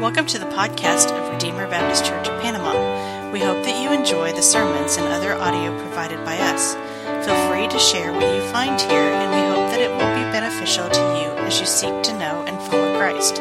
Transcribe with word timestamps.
Welcome 0.00 0.26
to 0.26 0.38
the 0.38 0.44
podcast 0.44 1.10
of 1.10 1.32
Redeemer 1.32 1.66
Baptist 1.68 2.04
Church 2.04 2.28
of 2.28 2.42
Panama. 2.42 3.32
We 3.32 3.40
hope 3.40 3.64
that 3.64 3.82
you 3.82 3.98
enjoy 3.98 4.30
the 4.34 4.42
sermons 4.42 4.98
and 4.98 5.08
other 5.08 5.32
audio 5.32 5.74
provided 5.78 6.22
by 6.22 6.36
us. 6.36 6.74
Feel 7.24 7.34
free 7.48 7.66
to 7.66 7.78
share 7.78 8.12
what 8.12 8.34
you 8.34 8.42
find 8.52 8.78
here, 8.78 9.00
and 9.00 9.30
we 9.30 9.40
hope 9.48 9.70
that 9.70 9.80
it 9.80 9.88
will 9.88 10.14
be 10.14 10.30
beneficial 10.30 10.86
to 10.90 11.00
you 11.00 11.46
as 11.46 11.58
you 11.58 11.64
seek 11.64 12.02
to 12.02 12.12
know 12.18 12.44
and 12.46 12.60
follow 12.68 12.98
Christ. 12.98 13.38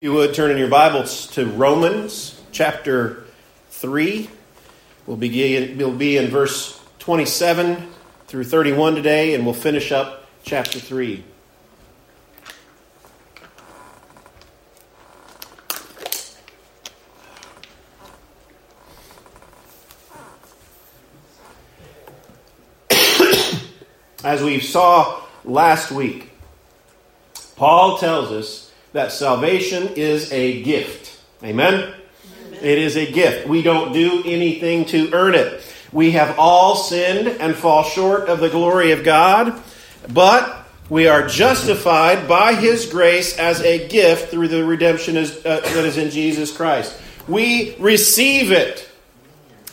You 0.00 0.14
would 0.14 0.32
turn 0.32 0.50
in 0.50 0.56
your 0.56 0.68
Bibles 0.68 1.26
to 1.32 1.44
Romans 1.44 2.40
chapter 2.50 3.24
3. 3.68 4.30
We'll 5.06 5.18
begin, 5.18 5.76
we'll 5.76 5.92
be 5.92 6.16
in 6.16 6.30
verse 6.30 6.82
27 7.00 7.92
through 8.26 8.44
31 8.44 8.94
today, 8.94 9.34
and 9.34 9.44
we'll 9.44 9.54
finish 9.54 9.92
up 9.92 10.26
chapter 10.44 10.80
3. 10.80 11.22
As 24.26 24.42
we 24.42 24.58
saw 24.58 25.22
last 25.44 25.92
week, 25.92 26.30
Paul 27.54 27.96
tells 27.98 28.32
us 28.32 28.72
that 28.92 29.12
salvation 29.12 29.90
is 29.94 30.32
a 30.32 30.64
gift. 30.64 31.16
Amen? 31.44 31.94
It 32.60 32.76
is 32.78 32.96
a 32.96 33.08
gift. 33.08 33.46
We 33.46 33.62
don't 33.62 33.92
do 33.92 34.24
anything 34.24 34.84
to 34.86 35.12
earn 35.12 35.36
it. 35.36 35.62
We 35.92 36.10
have 36.10 36.40
all 36.40 36.74
sinned 36.74 37.28
and 37.40 37.54
fall 37.54 37.84
short 37.84 38.28
of 38.28 38.40
the 38.40 38.48
glory 38.48 38.90
of 38.90 39.04
God, 39.04 39.62
but 40.12 40.66
we 40.90 41.06
are 41.06 41.28
justified 41.28 42.26
by 42.26 42.54
His 42.54 42.86
grace 42.86 43.38
as 43.38 43.60
a 43.60 43.86
gift 43.86 44.32
through 44.32 44.48
the 44.48 44.64
redemption 44.64 45.16
uh, 45.16 45.22
that 45.22 45.84
is 45.84 45.98
in 45.98 46.10
Jesus 46.10 46.50
Christ. 46.50 47.00
We 47.28 47.76
receive 47.76 48.50
it. 48.50 48.90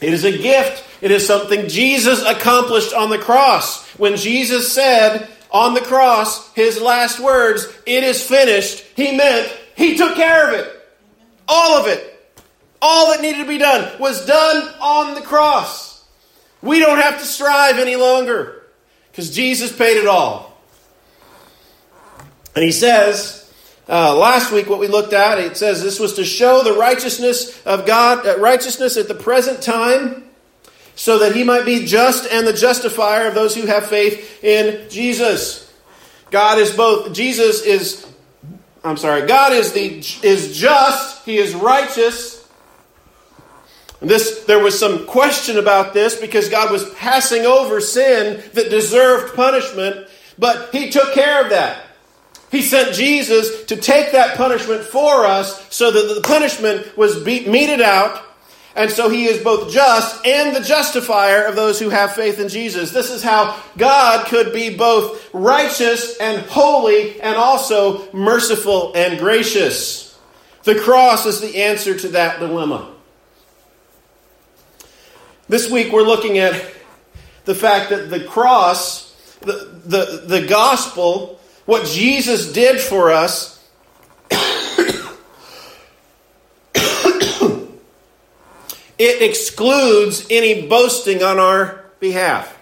It 0.04 0.14
is 0.14 0.24
a 0.24 0.38
gift. 0.38 0.84
It 1.02 1.12
is 1.12 1.26
something 1.26 1.70
Jesus 1.70 2.24
accomplished 2.26 2.94
on 2.94 3.10
the 3.10 3.18
cross. 3.18 3.88
When 3.98 4.18
Jesus 4.18 4.72
said 4.72 5.28
on 5.52 5.74
the 5.74 5.82
cross 5.82 6.52
his 6.54 6.82
last 6.82 7.20
words, 7.20 7.68
It 7.86 8.04
is 8.04 8.26
finished, 8.26 8.84
he 8.96 9.16
meant 9.16 9.52
he 9.76 9.96
took 9.96 10.16
care 10.16 10.50
of 10.50 10.60
it. 10.60 10.90
All 11.48 11.78
of 11.78 11.88
it. 11.88 12.10
All 12.82 13.12
that 13.12 13.22
needed 13.22 13.44
to 13.44 13.48
be 13.48 13.58
done 13.58 14.00
was 14.00 14.26
done 14.26 14.74
on 14.82 15.16
the 15.16 15.22
cross. 15.22 16.04
We 16.62 16.80
don't 16.80 17.00
have 17.00 17.20
to 17.20 17.26
strive 17.26 17.78
any 17.78 17.96
longer 17.96 18.64
because 19.12 19.34
Jesus 19.34 19.76
paid 19.76 19.98
it 19.98 20.08
all. 20.08 20.58
And 22.56 22.64
he 22.64 22.72
says, 22.72 23.43
uh, 23.90 24.16
last 24.16 24.52
week 24.52 24.70
what 24.70 24.80
we 24.80 24.88
looked 24.88 25.14
at, 25.14 25.40
it 25.40 25.58
says 25.58 25.84
this 25.84 26.00
was 26.00 26.14
to 26.14 26.24
show 26.24 26.64
the 26.64 26.74
righteousness 26.74 27.62
of 27.66 27.86
God, 27.86 28.26
uh, 28.26 28.38
righteousness 28.40 28.98
at 28.98 29.08
the 29.08 29.16
present 29.16 29.62
time 29.62 30.24
so 30.96 31.20
that 31.20 31.36
he 31.36 31.44
might 31.44 31.66
be 31.66 31.86
just 31.86 32.32
and 32.32 32.48
the 32.48 32.54
justifier 32.54 33.28
of 33.28 33.36
those 33.36 33.56
who 33.56 33.66
have 33.66 33.88
faith 33.88 34.44
in 34.44 34.90
Jesus. 34.90 35.72
God 36.32 36.60
is 36.60 36.72
both 36.76 37.14
Jesus 37.14 37.62
is 37.64 38.08
I'm 38.84 38.98
sorry, 38.98 39.26
God 39.28 39.54
is 39.54 39.72
the 39.72 40.00
is 40.28 40.58
just, 40.58 41.26
he 41.26 41.38
is 41.38 41.56
righteous. 41.56 42.48
This 44.02 44.44
there 44.44 44.60
was 44.60 44.78
some 44.78 45.08
question 45.08 45.58
about 45.58 45.94
this 45.94 46.20
because 46.20 46.50
God 46.50 46.72
was 46.72 46.94
passing 46.96 47.46
over 47.46 47.80
sin 47.80 48.44
that 48.54 48.70
deserved 48.70 49.36
punishment, 49.36 50.08
but 50.38 50.74
he 50.74 50.90
took 50.90 51.14
care 51.14 51.44
of 51.44 51.50
that. 51.52 51.82
He 52.54 52.62
sent 52.62 52.96
Jesus 52.96 53.66
to 53.66 53.76
take 53.76 54.14
that 54.14 54.38
punishment 54.38 54.84
for 54.84 55.26
us 55.26 55.76
so 55.76 55.92
that 55.92 56.16
the 56.16 56.22
punishment 56.22 56.96
was 56.96 57.22
beat, 57.22 57.50
meted 57.50 57.82
out 57.82 58.24
and 58.76 58.90
so 58.90 59.10
he 59.10 59.26
is 59.26 59.44
both 59.44 59.72
just 59.72 60.26
and 60.26 60.56
the 60.56 60.62
justifier 60.62 61.44
of 61.44 61.56
those 61.56 61.80
who 61.80 61.90
have 61.90 62.14
faith 62.14 62.40
in 62.40 62.50
Jesus. 62.50 62.92
This 62.92 63.12
is 63.12 63.22
how 63.22 63.60
God 63.78 64.26
could 64.28 64.52
be 64.52 64.76
both 64.76 65.32
righteous 65.34 66.18
and 66.18 66.42
holy 66.48 67.22
and 67.22 67.36
also 67.36 68.12
merciful 68.14 68.94
and 68.96 69.20
gracious. 69.20 70.20
The 70.64 70.80
cross 70.80 71.26
is 71.26 71.40
the 71.40 71.64
answer 71.64 71.98
to 72.00 72.08
that 72.10 72.40
dilemma. 72.40 72.92
This 75.48 75.70
week 75.70 75.92
we're 75.92 76.02
looking 76.02 76.40
at 76.40 76.54
the 77.46 77.54
fact 77.54 77.92
that 77.92 78.10
the 78.10 78.24
cross, 78.24 79.12
the, 79.42 79.82
the, 79.86 80.24
the 80.26 80.48
gospel, 80.48 81.40
what 81.66 81.86
Jesus 81.86 82.52
did 82.52 82.80
for 82.82 83.12
us, 83.12 83.54
it 88.98 89.22
excludes 89.22 90.28
any 90.30 90.68
boasting 90.68 91.24
on 91.24 91.40
our 91.40 91.86
behalf. 92.00 92.58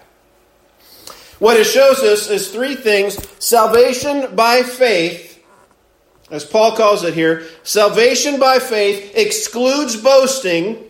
What 1.38 1.56
it 1.56 1.64
shows 1.64 1.98
us 2.00 2.30
is 2.30 2.52
three 2.52 2.76
things 2.76 3.18
salvation 3.42 4.36
by 4.36 4.62
faith, 4.62 5.44
as 6.30 6.44
Paul 6.44 6.76
calls 6.76 7.02
it 7.02 7.14
here, 7.14 7.46
salvation 7.64 8.38
by 8.38 8.60
faith 8.60 9.12
excludes 9.16 9.96
boasting. 9.96 10.88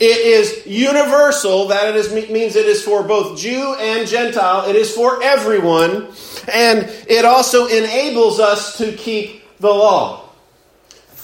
It 0.00 0.18
is 0.18 0.66
universal, 0.66 1.68
that 1.68 1.88
it 1.88 1.96
is, 1.96 2.12
means 2.30 2.56
it 2.56 2.66
is 2.66 2.82
for 2.82 3.02
both 3.02 3.38
Jew 3.38 3.74
and 3.78 4.08
Gentile. 4.08 4.68
It 4.68 4.74
is 4.74 4.92
for 4.92 5.22
everyone. 5.22 6.08
And 6.52 6.90
it 7.08 7.24
also 7.24 7.66
enables 7.66 8.40
us 8.40 8.76
to 8.78 8.92
keep 8.92 9.42
the 9.58 9.70
law. 9.70 10.28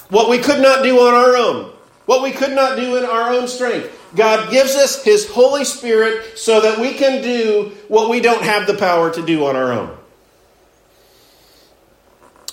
What 0.09 0.29
we 0.29 0.39
could 0.39 0.61
not 0.61 0.83
do 0.83 0.99
on 0.99 1.13
our 1.13 1.35
own. 1.35 1.71
What 2.05 2.23
we 2.23 2.31
could 2.31 2.51
not 2.51 2.77
do 2.77 2.95
in 2.97 3.05
our 3.05 3.31
own 3.33 3.47
strength. 3.47 3.97
God 4.15 4.51
gives 4.51 4.75
us 4.75 5.03
His 5.03 5.29
Holy 5.29 5.63
Spirit 5.63 6.37
so 6.37 6.61
that 6.61 6.79
we 6.79 6.93
can 6.93 7.21
do 7.21 7.71
what 7.87 8.09
we 8.09 8.19
don't 8.19 8.43
have 8.43 8.67
the 8.67 8.73
power 8.73 9.13
to 9.13 9.25
do 9.25 9.45
on 9.45 9.55
our 9.55 9.71
own. 9.71 9.97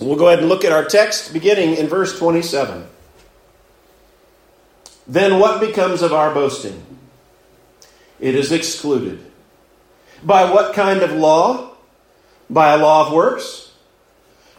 We'll 0.01 0.17
go 0.17 0.29
ahead 0.29 0.39
and 0.41 0.49
look 0.49 0.65
at 0.65 0.71
our 0.71 0.85
text 0.85 1.33
beginning 1.33 1.75
in 1.77 1.89
verse 1.89 2.17
27. 2.19 2.87
Then 5.09 5.41
what 5.41 5.61
becomes 5.61 6.03
of 6.03 6.13
our 6.13 6.33
boasting? 6.35 6.85
It 8.21 8.35
is 8.35 8.53
excluded. 8.53 9.25
By 10.23 10.53
what 10.53 10.75
kind 10.75 11.01
of 11.01 11.13
law? 11.13 11.71
By 12.51 12.75
a 12.75 12.79
law 12.79 13.07
of 13.07 13.13
works? 13.13 13.73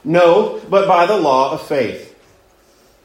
No, 0.04 0.62
but 0.70 0.88
by 0.88 1.06
the 1.06 1.18
law 1.18 1.52
of 1.52 1.68
faith. 1.68 2.16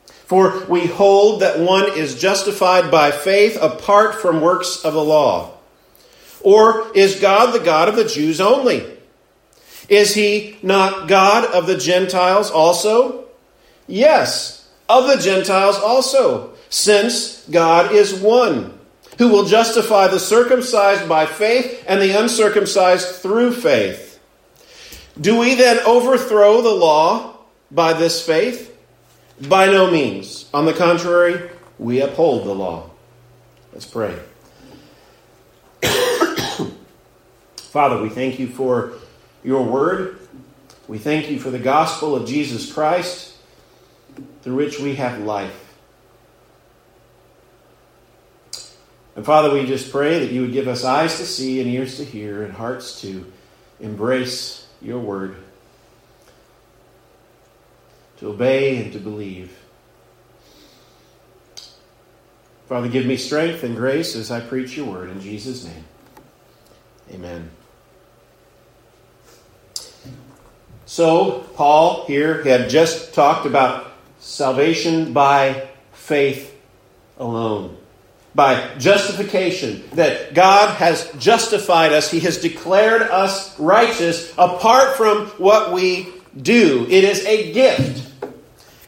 For 0.06 0.65
we 0.66 0.87
hold 0.87 1.43
that 1.43 1.60
one 1.60 1.99
is 1.99 2.19
justified 2.19 2.91
by 2.91 3.10
faith 3.10 3.59
apart 3.61 4.15
from 4.15 4.41
works 4.41 4.82
of 4.84 4.94
the 4.94 5.05
law. 5.05 5.53
Or 6.41 6.91
is 6.94 7.21
God 7.21 7.53
the 7.53 7.65
God 7.65 7.88
of 7.88 7.97
the 7.97 8.06
Jews 8.06 8.41
only? 8.41 8.87
Is 9.88 10.15
he 10.15 10.56
not 10.62 11.09
God 11.09 11.44
of 11.44 11.66
the 11.66 11.76
Gentiles 11.76 12.50
also? 12.50 13.26
Yes, 13.87 14.66
of 14.88 15.06
the 15.06 15.22
Gentiles 15.22 15.76
also, 15.78 16.54
since 16.75 17.47
God 17.49 17.93
is 17.93 18.12
one, 18.12 18.77
who 19.19 19.29
will 19.29 19.45
justify 19.45 20.09
the 20.09 20.19
circumcised 20.19 21.09
by 21.09 21.25
faith 21.25 21.85
and 21.87 22.03
the 22.03 22.19
uncircumcised 22.19 23.23
through 23.23 23.53
faith. 23.53 24.19
Do 25.21 25.39
we 25.39 25.55
then 25.55 25.79
overthrow 25.87 26.62
the 26.62 26.75
law 26.75 27.37
by 27.71 27.93
this 27.93 28.27
faith? 28.27 28.77
By 29.49 29.67
no 29.67 29.89
means. 29.89 30.51
On 30.53 30.65
the 30.65 30.73
contrary, 30.73 31.49
we 31.79 32.01
uphold 32.01 32.45
the 32.45 32.55
law. 32.55 32.91
Let's 33.73 33.87
pray. 33.87 34.19
Father, 37.56 38.03
we 38.03 38.09
thank 38.09 38.41
you 38.41 38.49
for 38.49 38.95
your 39.45 39.62
word. 39.62 40.19
We 40.88 40.99
thank 40.99 41.31
you 41.31 41.38
for 41.38 41.50
the 41.50 41.61
gospel 41.61 42.17
of 42.17 42.26
Jesus 42.26 42.73
Christ 42.73 43.37
through 44.43 44.56
which 44.56 44.81
we 44.81 44.97
have 44.97 45.21
life. 45.21 45.63
And 49.16 49.25
Father, 49.25 49.52
we 49.52 49.64
just 49.66 49.93
pray 49.93 50.19
that 50.20 50.32
you 50.32 50.43
would 50.43 50.52
give 50.52 50.69
us 50.69 50.84
eyes 50.84 51.19
to 51.19 51.26
see 51.26 51.61
and 51.61 51.70
ears 51.70 51.99
to 51.99 52.05
hear 52.05 52.43
and 52.43 52.52
hearts 52.52 53.00
to 53.02 53.31
embrace 53.81 54.66
your 54.81 54.99
word 54.99 55.37
to 58.19 58.31
obey 58.31 58.82
and 58.82 58.93
to 58.93 58.99
believe. 58.99 59.56
Father, 62.69 62.88
give 62.88 63.05
me 63.05 63.16
strength 63.16 63.62
and 63.62 63.76
grace 63.76 64.16
as 64.16 64.31
I 64.31 64.40
preach 64.40 64.76
your 64.76 64.87
word 64.87 65.11
in 65.11 65.20
Jesus' 65.20 65.64
name. 65.64 65.84
Amen. 67.12 67.50
So, 70.87 71.40
Paul 71.55 72.06
here 72.06 72.43
had 72.44 72.70
just 72.70 73.12
talked 73.12 73.46
about 73.46 73.93
salvation 74.20 75.12
by 75.12 75.69
faith 75.93 76.58
alone. 77.19 77.76
By 78.35 78.75
justification, 78.79 79.89
that 79.93 80.35
God 80.35 80.75
has 80.77 81.11
justified 81.19 81.93
us, 81.93 82.11
He 82.11 82.21
has 82.21 82.39
declared 82.39 83.03
us 83.03 83.59
righteous 83.61 84.33
apart 84.37 84.97
from 84.97 85.27
what 85.39 85.73
we 85.73 86.13
do, 86.41 86.87
it 86.91 87.05
is 87.05 87.25
a 87.27 87.53
gift. 87.53 88.11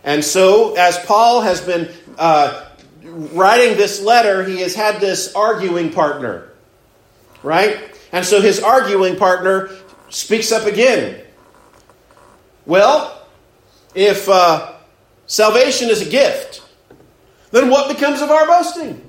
And 0.03 0.25
so, 0.25 0.75
as 0.75 0.99
Paul 1.01 1.43
has 1.43 1.61
been 1.61 1.91
uh, 2.19 2.67
writing 3.03 3.77
this 3.77 4.03
letter, 4.03 4.45
he 4.45 4.61
has 4.61 4.75
had 4.75 5.01
this 5.01 5.35
arguing 5.35 5.93
partner, 5.93 6.53
right? 7.43 7.79
And 8.13 8.25
so 8.25 8.41
his 8.41 8.61
arguing 8.61 9.17
partner 9.17 9.71
speaks 10.09 10.53
up 10.53 10.67
again. 10.67 11.23
Well, 12.65 13.27
if 13.95 14.29
uh, 14.29 14.75
salvation 15.27 15.89
is 15.89 16.07
a 16.07 16.11
gift, 16.11 16.63
then 17.51 17.71
what 17.71 17.95
becomes 17.95 18.23
of 18.23 18.31
our 18.31 18.47
boasting? 18.47 19.03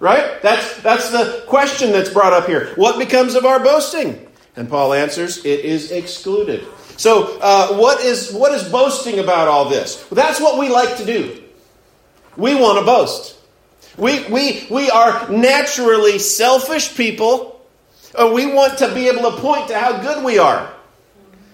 Right? 0.00 0.40
That's, 0.42 0.80
that's 0.82 1.10
the 1.10 1.44
question 1.46 1.92
that's 1.92 2.10
brought 2.10 2.32
up 2.32 2.46
here. 2.46 2.72
What 2.74 2.98
becomes 2.98 3.34
of 3.34 3.44
our 3.44 3.60
boasting? 3.60 4.26
And 4.56 4.68
Paul 4.68 4.94
answers, 4.94 5.44
it 5.44 5.60
is 5.60 5.92
excluded. 5.92 6.66
So, 6.96 7.38
uh, 7.40 7.76
what, 7.76 8.00
is, 8.00 8.32
what 8.32 8.52
is 8.52 8.64
boasting 8.68 9.18
about 9.18 9.46
all 9.46 9.68
this? 9.68 10.04
Well, 10.10 10.16
that's 10.16 10.40
what 10.40 10.58
we 10.58 10.68
like 10.68 10.96
to 10.96 11.04
do. 11.04 11.42
We 12.36 12.54
want 12.54 12.78
to 12.78 12.84
boast. 12.84 13.36
We, 13.96 14.26
we, 14.28 14.66
we 14.70 14.90
are 14.90 15.28
naturally 15.30 16.18
selfish 16.18 16.96
people. 16.96 17.60
We 18.18 18.52
want 18.52 18.78
to 18.78 18.92
be 18.94 19.08
able 19.08 19.30
to 19.30 19.36
point 19.36 19.68
to 19.68 19.78
how 19.78 20.00
good 20.00 20.24
we 20.24 20.38
are. 20.38 20.72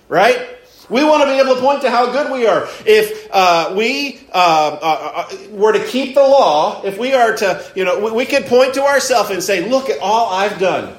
Right? 0.08 0.55
We 0.88 1.02
want 1.02 1.22
to 1.22 1.26
be 1.26 1.38
able 1.40 1.56
to 1.56 1.60
point 1.60 1.82
to 1.82 1.90
how 1.90 2.12
good 2.12 2.30
we 2.30 2.46
are. 2.46 2.68
If 2.84 3.28
uh, 3.32 3.74
we 3.76 4.20
uh, 4.32 4.78
uh, 4.80 5.26
uh, 5.32 5.48
were 5.50 5.72
to 5.72 5.84
keep 5.84 6.14
the 6.14 6.22
law, 6.22 6.82
if 6.84 6.96
we 6.96 7.12
are 7.12 7.36
to, 7.36 7.72
you 7.74 7.84
know, 7.84 7.98
we, 7.98 8.10
we 8.12 8.24
could 8.26 8.46
point 8.46 8.74
to 8.74 8.84
ourselves 8.84 9.30
and 9.30 9.42
say, 9.42 9.68
look 9.68 9.90
at 9.90 9.98
all 10.00 10.32
I've 10.32 10.60
done. 10.60 10.96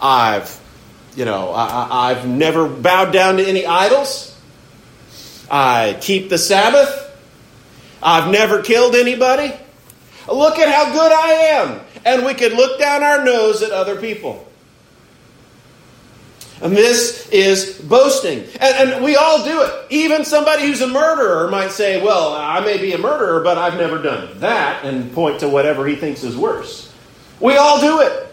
I've, 0.00 0.60
you 1.16 1.24
know, 1.24 1.50
I, 1.50 2.10
I've 2.10 2.26
never 2.26 2.68
bowed 2.68 3.12
down 3.12 3.38
to 3.38 3.44
any 3.44 3.66
idols. 3.66 4.38
I 5.50 5.98
keep 6.00 6.30
the 6.30 6.38
Sabbath. 6.38 7.08
I've 8.02 8.30
never 8.30 8.62
killed 8.62 8.94
anybody. 8.94 9.52
Look 10.28 10.58
at 10.58 10.72
how 10.72 10.92
good 10.92 11.12
I 11.12 11.32
am. 11.32 11.80
And 12.04 12.24
we 12.24 12.34
could 12.34 12.52
look 12.52 12.78
down 12.78 13.02
our 13.02 13.24
nose 13.24 13.62
at 13.62 13.72
other 13.72 14.00
people. 14.00 14.49
And 16.62 16.76
this 16.76 17.28
is 17.30 17.80
boasting. 17.80 18.40
And, 18.60 18.92
and, 18.92 19.04
we 19.04 19.16
all 19.16 19.42
do 19.44 19.62
it. 19.62 19.86
Even 19.88 20.26
somebody 20.26 20.66
who's 20.66 20.82
a 20.82 20.88
murderer 20.88 21.48
might 21.48 21.70
say, 21.70 22.02
Well, 22.02 22.34
I 22.34 22.60
may 22.60 22.76
be 22.76 22.92
a 22.92 22.98
murderer, 22.98 23.42
but 23.42 23.56
I've 23.56 23.78
never 23.78 24.00
done 24.02 24.40
that, 24.40 24.84
and 24.84 25.12
point 25.12 25.40
to 25.40 25.48
whatever 25.48 25.86
he 25.86 25.96
thinks 25.96 26.22
is 26.22 26.36
worse. 26.36 26.92
We 27.40 27.56
all 27.56 27.80
do 27.80 28.00
it. 28.02 28.26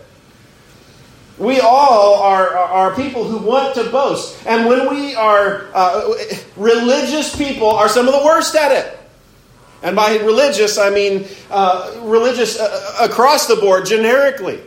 We 1.38 1.59
all 1.62 2.15
are, 2.15 2.57
are 2.57 2.95
people 2.95 3.24
who 3.24 3.38
want 3.38 3.75
to 3.75 3.89
boast. 3.91 4.44
And 4.45 4.68
when 4.68 4.89
we 4.89 5.13
are 5.15 5.68
uh, 5.73 6.13
religious 6.56 7.35
people, 7.35 7.69
are 7.69 7.88
some 7.88 8.07
of 8.07 8.13
the 8.13 8.25
worst 8.25 8.56
at 8.56 8.71
it. 8.71 8.97
And 9.83 9.95
by 9.95 10.18
religious, 10.18 10.77
I 10.80 10.89
mean 10.89 11.27
uh, 11.51 12.00
religious 12.01 12.59
uh, 12.59 12.97
across 13.00 13.47
the 13.47 13.56
board, 13.56 13.85
generically. 13.85 14.59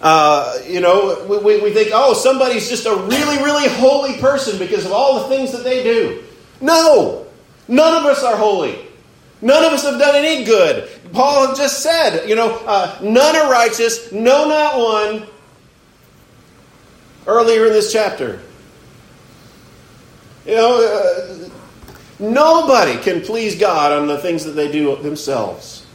Uh, 0.00 0.58
you 0.66 0.80
know, 0.80 1.26
we, 1.28 1.60
we 1.60 1.72
think, 1.72 1.90
oh, 1.92 2.14
somebody's 2.14 2.68
just 2.68 2.86
a 2.86 2.94
really, 2.94 3.36
really 3.42 3.68
holy 3.68 4.18
person 4.18 4.58
because 4.58 4.86
of 4.86 4.92
all 4.92 5.22
the 5.22 5.28
things 5.28 5.50
that 5.52 5.64
they 5.64 5.82
do. 5.82 6.22
No! 6.60 7.26
None 7.66 7.94
of 7.94 8.04
us 8.04 8.22
are 8.22 8.36
holy. 8.36 8.78
None 9.40 9.64
of 9.64 9.72
us 9.72 9.84
have 9.84 9.98
done 9.98 10.16
any 10.16 10.44
good. 10.44 10.88
Paul 11.12 11.54
just 11.54 11.80
said, 11.80 12.28
you 12.28 12.34
know, 12.34 12.56
uh, 12.66 12.98
none 13.02 13.36
are 13.36 13.50
righteous, 13.50 14.10
no, 14.12 14.48
not 14.48 14.78
one, 14.78 15.26
earlier 17.26 17.66
in 17.66 17.72
this 17.72 17.92
chapter. 17.92 18.40
You 20.44 20.56
know, 20.56 20.82
uh, 20.82 21.48
nobody 22.18 22.98
can 22.98 23.20
please 23.20 23.58
God 23.58 23.92
on 23.92 24.08
the 24.08 24.18
things 24.18 24.44
that 24.44 24.52
they 24.52 24.72
do 24.72 24.96
themselves. 24.96 25.86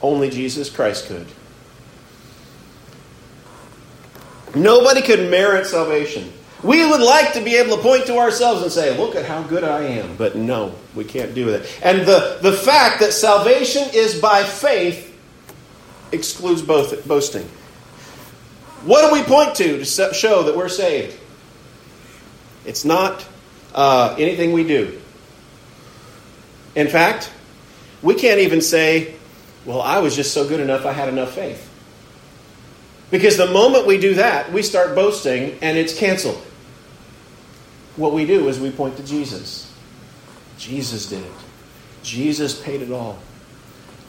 Only 0.00 0.30
Jesus 0.30 0.70
Christ 0.70 1.06
could. 1.06 1.26
Nobody 4.54 5.02
could 5.02 5.30
merit 5.30 5.66
salvation. 5.66 6.32
We 6.62 6.88
would 6.88 7.00
like 7.00 7.34
to 7.34 7.42
be 7.42 7.56
able 7.56 7.76
to 7.76 7.82
point 7.82 8.06
to 8.06 8.16
ourselves 8.16 8.62
and 8.62 8.72
say, 8.72 8.96
Look 8.96 9.14
at 9.14 9.26
how 9.26 9.42
good 9.42 9.64
I 9.64 9.82
am. 9.82 10.16
But 10.16 10.34
no, 10.34 10.74
we 10.94 11.04
can't 11.04 11.34
do 11.34 11.50
that. 11.50 11.66
And 11.82 12.06
the, 12.06 12.38
the 12.40 12.52
fact 12.52 13.00
that 13.00 13.12
salvation 13.12 13.86
is 13.92 14.18
by 14.18 14.44
faith 14.44 15.14
excludes 16.10 16.62
both 16.62 17.06
boasting. 17.06 17.46
What 18.84 19.08
do 19.08 19.12
we 19.12 19.22
point 19.22 19.54
to 19.56 19.84
to 19.84 20.14
show 20.14 20.42
that 20.44 20.56
we're 20.56 20.68
saved? 20.68 21.18
It's 22.64 22.84
not 22.84 23.26
uh, 23.74 24.14
anything 24.18 24.52
we 24.52 24.64
do. 24.64 25.00
In 26.74 26.88
fact, 26.88 27.30
we 28.02 28.14
can't 28.14 28.40
even 28.40 28.62
say, 28.62 29.16
Well, 29.66 29.82
I 29.82 29.98
was 29.98 30.16
just 30.16 30.32
so 30.32 30.48
good 30.48 30.60
enough, 30.60 30.86
I 30.86 30.92
had 30.92 31.10
enough 31.10 31.34
faith. 31.34 31.70
Because 33.14 33.36
the 33.36 33.46
moment 33.46 33.86
we 33.86 33.96
do 33.96 34.14
that, 34.14 34.52
we 34.52 34.60
start 34.60 34.96
boasting 34.96 35.56
and 35.62 35.78
it's 35.78 35.96
canceled. 35.96 36.42
What 37.94 38.12
we 38.12 38.26
do 38.26 38.48
is 38.48 38.58
we 38.58 38.72
point 38.72 38.96
to 38.96 39.04
Jesus. 39.04 39.72
Jesus 40.58 41.06
did 41.06 41.22
it. 41.22 41.32
Jesus 42.02 42.60
paid 42.60 42.82
it 42.82 42.90
all. 42.90 43.20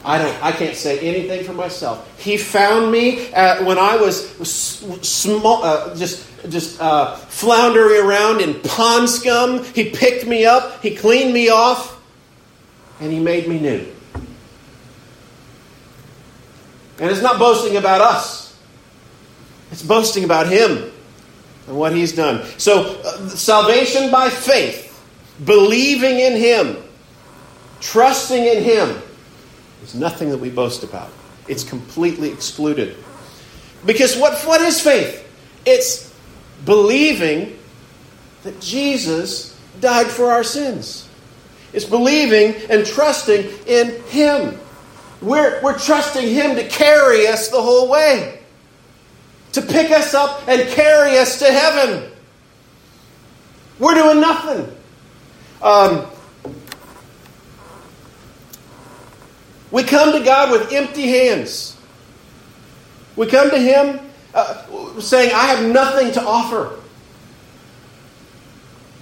I 0.04 0.18
don't. 0.18 0.42
I 0.42 0.50
can't 0.50 0.74
say 0.74 0.98
anything 0.98 1.44
for 1.44 1.52
myself. 1.52 2.20
He 2.20 2.36
found 2.36 2.90
me 2.90 3.26
when 3.28 3.78
I 3.78 3.94
was 3.94 4.28
small, 5.02 5.62
uh, 5.62 5.94
just 5.94 6.26
just 6.48 6.80
uh, 6.80 7.14
floundering 7.14 8.04
around 8.04 8.40
in 8.40 8.60
pond 8.62 9.08
scum. 9.08 9.62
He 9.66 9.88
picked 9.90 10.26
me 10.26 10.46
up. 10.46 10.82
He 10.82 10.96
cleaned 10.96 11.32
me 11.32 11.48
off, 11.48 11.96
and 12.98 13.12
he 13.12 13.20
made 13.20 13.46
me 13.46 13.60
new. 13.60 13.86
And 16.98 17.08
it's 17.08 17.22
not 17.22 17.38
boasting 17.38 17.76
about 17.76 18.00
us. 18.00 18.45
It's 19.76 19.82
boasting 19.82 20.24
about 20.24 20.48
Him 20.48 20.90
and 21.66 21.76
what 21.76 21.94
He's 21.94 22.14
done. 22.14 22.46
So, 22.56 22.98
uh, 23.04 23.28
salvation 23.28 24.10
by 24.10 24.30
faith, 24.30 25.06
believing 25.44 26.18
in 26.18 26.34
Him, 26.34 26.78
trusting 27.80 28.42
in 28.42 28.64
Him, 28.64 28.96
is 29.84 29.94
nothing 29.94 30.30
that 30.30 30.38
we 30.38 30.48
boast 30.48 30.82
about. 30.82 31.10
It's 31.46 31.62
completely 31.62 32.30
excluded. 32.30 32.96
Because 33.84 34.16
what, 34.16 34.42
what 34.46 34.62
is 34.62 34.80
faith? 34.80 35.28
It's 35.66 36.10
believing 36.64 37.58
that 38.44 38.58
Jesus 38.62 39.60
died 39.82 40.06
for 40.06 40.30
our 40.30 40.42
sins. 40.42 41.06
It's 41.74 41.84
believing 41.84 42.54
and 42.70 42.86
trusting 42.86 43.44
in 43.66 44.02
Him. 44.04 44.58
We're, 45.20 45.60
we're 45.62 45.78
trusting 45.78 46.26
Him 46.26 46.56
to 46.56 46.66
carry 46.66 47.26
us 47.26 47.50
the 47.50 47.60
whole 47.60 47.90
way 47.90 48.40
to 49.56 49.62
pick 49.62 49.90
us 49.90 50.12
up 50.12 50.46
and 50.48 50.68
carry 50.68 51.16
us 51.18 51.38
to 51.38 51.46
heaven. 51.46 52.10
We're 53.78 53.94
doing 53.94 54.20
nothing. 54.20 54.76
Um, 55.62 56.06
we 59.70 59.82
come 59.82 60.12
to 60.12 60.22
God 60.22 60.52
with 60.52 60.72
empty 60.72 61.08
hands. 61.08 61.76
We 63.16 63.26
come 63.26 63.48
to 63.48 63.58
Him 63.58 64.00
uh, 64.34 65.00
saying, 65.00 65.32
I 65.34 65.46
have 65.46 65.66
nothing 65.72 66.12
to 66.12 66.22
offer. 66.22 66.78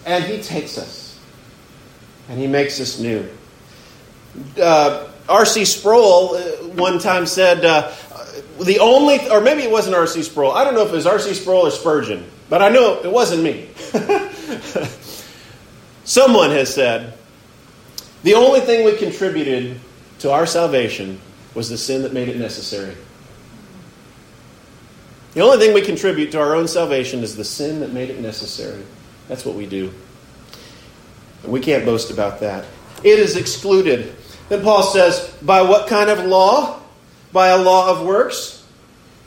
And 0.06 0.22
He 0.22 0.40
takes 0.40 0.78
us 0.78 1.18
and 2.28 2.38
He 2.38 2.46
makes 2.46 2.80
us 2.80 3.00
new. 3.00 3.28
Uh, 4.60 5.08
R.C. 5.28 5.64
Sproul 5.64 6.34
uh, 6.34 6.42
one 6.74 7.00
time 7.00 7.26
said, 7.26 7.64
uh, 7.64 7.92
the 8.62 8.78
only, 8.78 9.28
or 9.30 9.40
maybe 9.40 9.62
it 9.62 9.70
wasn't 9.70 9.96
R.C. 9.96 10.22
Sproul. 10.22 10.52
I 10.52 10.64
don't 10.64 10.74
know 10.74 10.82
if 10.82 10.90
it 10.90 10.96
was 10.96 11.06
R.C. 11.06 11.34
Sproul 11.34 11.66
or 11.66 11.70
Spurgeon, 11.70 12.24
but 12.48 12.62
I 12.62 12.68
know 12.68 13.00
it 13.02 13.10
wasn't 13.10 13.42
me. 13.42 13.68
Someone 16.04 16.50
has 16.50 16.72
said, 16.72 17.14
the 18.22 18.34
only 18.34 18.60
thing 18.60 18.84
we 18.84 18.96
contributed 18.96 19.80
to 20.20 20.30
our 20.32 20.46
salvation 20.46 21.20
was 21.54 21.68
the 21.68 21.78
sin 21.78 22.02
that 22.02 22.12
made 22.12 22.28
it 22.28 22.36
necessary. 22.36 22.96
The 25.34 25.40
only 25.40 25.58
thing 25.58 25.74
we 25.74 25.82
contribute 25.82 26.30
to 26.32 26.40
our 26.40 26.54
own 26.54 26.68
salvation 26.68 27.20
is 27.20 27.36
the 27.36 27.44
sin 27.44 27.80
that 27.80 27.92
made 27.92 28.08
it 28.08 28.20
necessary. 28.20 28.84
That's 29.28 29.44
what 29.44 29.56
we 29.56 29.66
do. 29.66 29.92
And 31.42 31.52
we 31.52 31.60
can't 31.60 31.84
boast 31.84 32.10
about 32.10 32.40
that. 32.40 32.64
It 33.02 33.18
is 33.18 33.36
excluded. 33.36 34.14
Then 34.48 34.62
Paul 34.62 34.82
says, 34.82 35.34
by 35.42 35.62
what 35.62 35.88
kind 35.88 36.08
of 36.08 36.24
law? 36.24 36.80
By 37.34 37.48
a 37.48 37.58
law 37.58 37.90
of 37.90 38.06
works? 38.06 38.64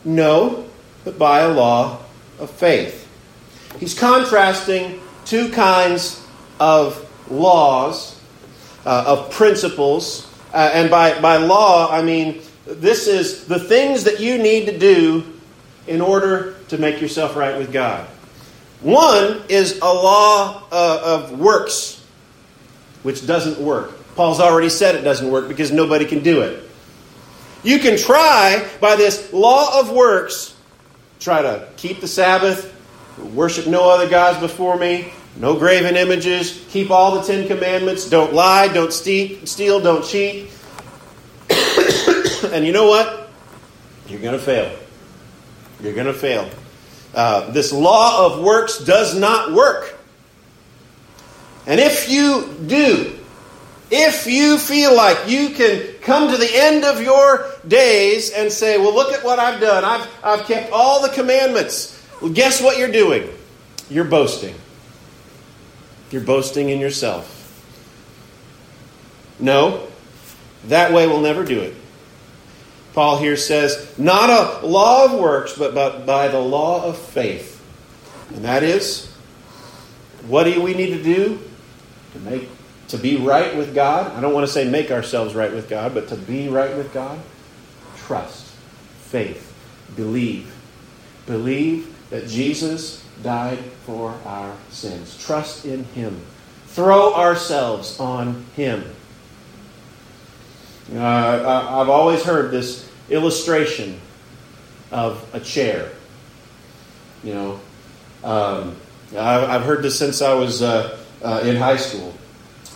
No, 0.05 0.65
but 1.03 1.19
by 1.19 1.41
a 1.41 1.49
law 1.49 1.99
of 2.39 2.49
faith. 2.49 3.03
He's 3.79 3.93
contrasting 3.93 5.01
two 5.25 5.49
kinds 5.49 6.25
of 6.59 7.03
laws, 7.29 8.19
uh, 8.85 9.03
of 9.05 9.31
principles. 9.31 10.25
Uh, 10.53 10.71
and 10.73 10.89
by, 10.89 11.19
by 11.19 11.37
law, 11.37 11.91
I 11.91 12.01
mean 12.01 12.41
this 12.65 13.07
is 13.07 13.45
the 13.45 13.59
things 13.59 14.05
that 14.05 14.21
you 14.21 14.37
need 14.37 14.65
to 14.67 14.77
do 14.79 15.25
in 15.85 15.99
order 15.99 16.55
to 16.69 16.77
make 16.77 17.01
yourself 17.01 17.35
right 17.35 17.57
with 17.57 17.73
God. 17.73 18.07
One 18.81 19.41
is 19.49 19.79
a 19.79 19.85
law 19.85 20.63
uh, 20.71 21.01
of 21.03 21.39
works, 21.39 22.05
which 23.03 23.27
doesn't 23.27 23.59
work. 23.59 23.93
Paul's 24.15 24.39
already 24.39 24.69
said 24.69 24.95
it 24.95 25.01
doesn't 25.01 25.29
work 25.29 25.49
because 25.49 25.71
nobody 25.71 26.05
can 26.05 26.23
do 26.23 26.41
it. 26.41 26.66
You 27.63 27.79
can 27.79 27.97
try 27.97 28.67
by 28.79 28.95
this 28.95 29.33
law 29.33 29.79
of 29.79 29.91
works, 29.91 30.55
try 31.19 31.41
to 31.41 31.67
keep 31.77 32.01
the 32.01 32.07
Sabbath, 32.07 32.73
worship 33.33 33.67
no 33.67 33.89
other 33.89 34.09
gods 34.09 34.39
before 34.39 34.77
me, 34.77 35.11
no 35.37 35.57
graven 35.57 35.95
images, 35.95 36.65
keep 36.69 36.91
all 36.91 37.19
the 37.19 37.21
Ten 37.21 37.47
Commandments, 37.47 38.09
don't 38.09 38.33
lie, 38.33 38.67
don't 38.67 38.93
steal, 38.93 39.79
don't 39.79 40.05
cheat. 40.05 40.49
and 42.51 42.65
you 42.65 42.71
know 42.71 42.87
what? 42.87 43.29
You're 44.07 44.21
going 44.21 44.37
to 44.37 44.43
fail. 44.43 44.71
You're 45.81 45.93
going 45.93 46.07
to 46.07 46.13
fail. 46.13 46.49
Uh, 47.13 47.51
this 47.51 47.71
law 47.71 48.25
of 48.25 48.43
works 48.43 48.79
does 48.79 49.17
not 49.17 49.53
work. 49.53 49.97
And 51.65 51.79
if 51.79 52.09
you 52.09 52.55
do, 52.65 53.17
if 53.91 54.27
you 54.27 54.57
feel 54.57 54.95
like 54.95 55.27
you 55.27 55.49
can 55.49 55.96
come 56.07 56.31
to 56.31 56.37
the 56.37 56.49
end 56.51 56.85
of 56.85 57.01
your 57.01 57.51
days 57.67 58.31
and 58.31 58.49
say, 58.49 58.77
Well, 58.77 58.95
look 58.95 59.13
at 59.13 59.23
what 59.23 59.37
I've 59.39 59.59
done, 59.59 59.83
I've, 59.83 60.09
I've 60.23 60.45
kept 60.47 60.71
all 60.71 61.01
the 61.01 61.09
commandments, 61.09 62.01
well, 62.21 62.31
guess 62.31 62.61
what 62.61 62.79
you're 62.79 62.91
doing? 62.91 63.29
You're 63.89 64.05
boasting. 64.05 64.55
You're 66.09 66.23
boasting 66.23 66.69
in 66.69 66.79
yourself. 66.79 67.33
No, 69.39 69.85
that 70.67 70.93
way 70.93 71.05
we'll 71.05 71.21
never 71.21 71.43
do 71.43 71.59
it. 71.59 71.75
Paul 72.93 73.19
here 73.19 73.37
says, 73.37 73.93
not 73.99 74.29
a 74.29 74.65
law 74.65 75.05
of 75.05 75.19
works, 75.19 75.55
but, 75.55 75.75
but 75.75 76.05
by 76.05 76.29
the 76.29 76.39
law 76.39 76.83
of 76.85 76.97
faith. 76.97 77.61
And 78.33 78.45
that 78.45 78.63
is, 78.63 79.13
what 80.25 80.45
do 80.45 80.59
we 80.61 80.73
need 80.73 80.97
to 80.97 81.03
do 81.03 81.39
to 82.13 82.19
make 82.19 82.49
to 82.89 82.98
be 82.98 83.17
right 83.17 83.56
with 83.56 83.75
God? 83.75 84.13
I 84.13 84.22
don't 84.22 84.34
want 84.34 84.46
to 84.46 84.51
say 84.51 84.70
make 84.70 84.91
ourselves 84.91 85.36
right 85.36 85.51
with 85.51 85.70
God, 85.70 85.94
but 85.94 86.08
to 86.10 86.15
be 86.15 86.48
right 86.50 86.75
with 86.75 86.94
God? 86.94 87.20
Trust, 87.98 88.53
faith, 89.01 89.53
believe. 89.96 90.53
Believe 91.25 91.94
that 92.10 92.27
Jesus 92.27 93.03
died 93.24 93.60
for 93.86 94.15
our 94.25 94.56
sins. 94.70 95.17
Trust 95.24 95.65
in 95.65 95.84
Him. 95.86 96.20
Throw 96.67 97.13
ourselves 97.13 98.00
on 98.00 98.46
Him. 98.56 98.84
Uh, 100.94 101.00
I've 101.82 101.89
always 101.89 102.24
heard 102.24 102.51
this 102.51 102.89
illustration 103.10 104.00
of 104.91 105.27
a 105.34 105.39
chair. 105.39 105.91
You 107.24 107.34
know, 107.34 107.60
um, 108.24 108.75
I've 109.17 109.63
heard 109.63 109.84
this 109.84 109.98
since 109.98 110.22
I 110.22 110.34
was 110.34 110.62
uh, 110.62 110.98
uh, 111.22 111.41
in 111.44 111.58
high 111.58 111.77
school. 111.77 112.13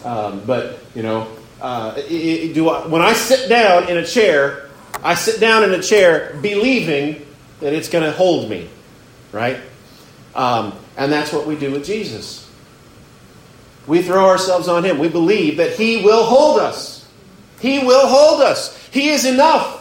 Um, 0.03 0.41
but 0.45 0.79
you 0.95 1.03
know, 1.03 1.27
uh, 1.61 1.93
it, 1.97 2.11
it, 2.11 2.53
do 2.53 2.69
I, 2.69 2.87
when 2.87 3.01
I 3.01 3.13
sit 3.13 3.49
down 3.49 3.89
in 3.89 3.97
a 3.97 4.05
chair, 4.05 4.69
I 5.03 5.15
sit 5.15 5.39
down 5.39 5.63
in 5.63 5.71
a 5.71 5.81
chair 5.81 6.37
believing 6.41 7.25
that 7.59 7.73
it's 7.73 7.89
going 7.89 8.03
to 8.03 8.11
hold 8.11 8.49
me, 8.49 8.69
right? 9.31 9.59
Um, 10.33 10.73
and 10.97 11.11
that's 11.11 11.31
what 11.31 11.45
we 11.45 11.55
do 11.55 11.71
with 11.71 11.85
Jesus. 11.85 12.49
We 13.87 14.01
throw 14.01 14.27
ourselves 14.27 14.67
on 14.67 14.83
Him. 14.85 14.99
We 14.99 15.09
believe 15.09 15.57
that 15.57 15.73
He 15.75 16.03
will 16.03 16.23
hold 16.23 16.59
us. 16.59 17.07
He 17.59 17.79
will 17.79 18.07
hold 18.07 18.41
us. 18.41 18.77
He 18.89 19.09
is 19.09 19.25
enough. 19.25 19.80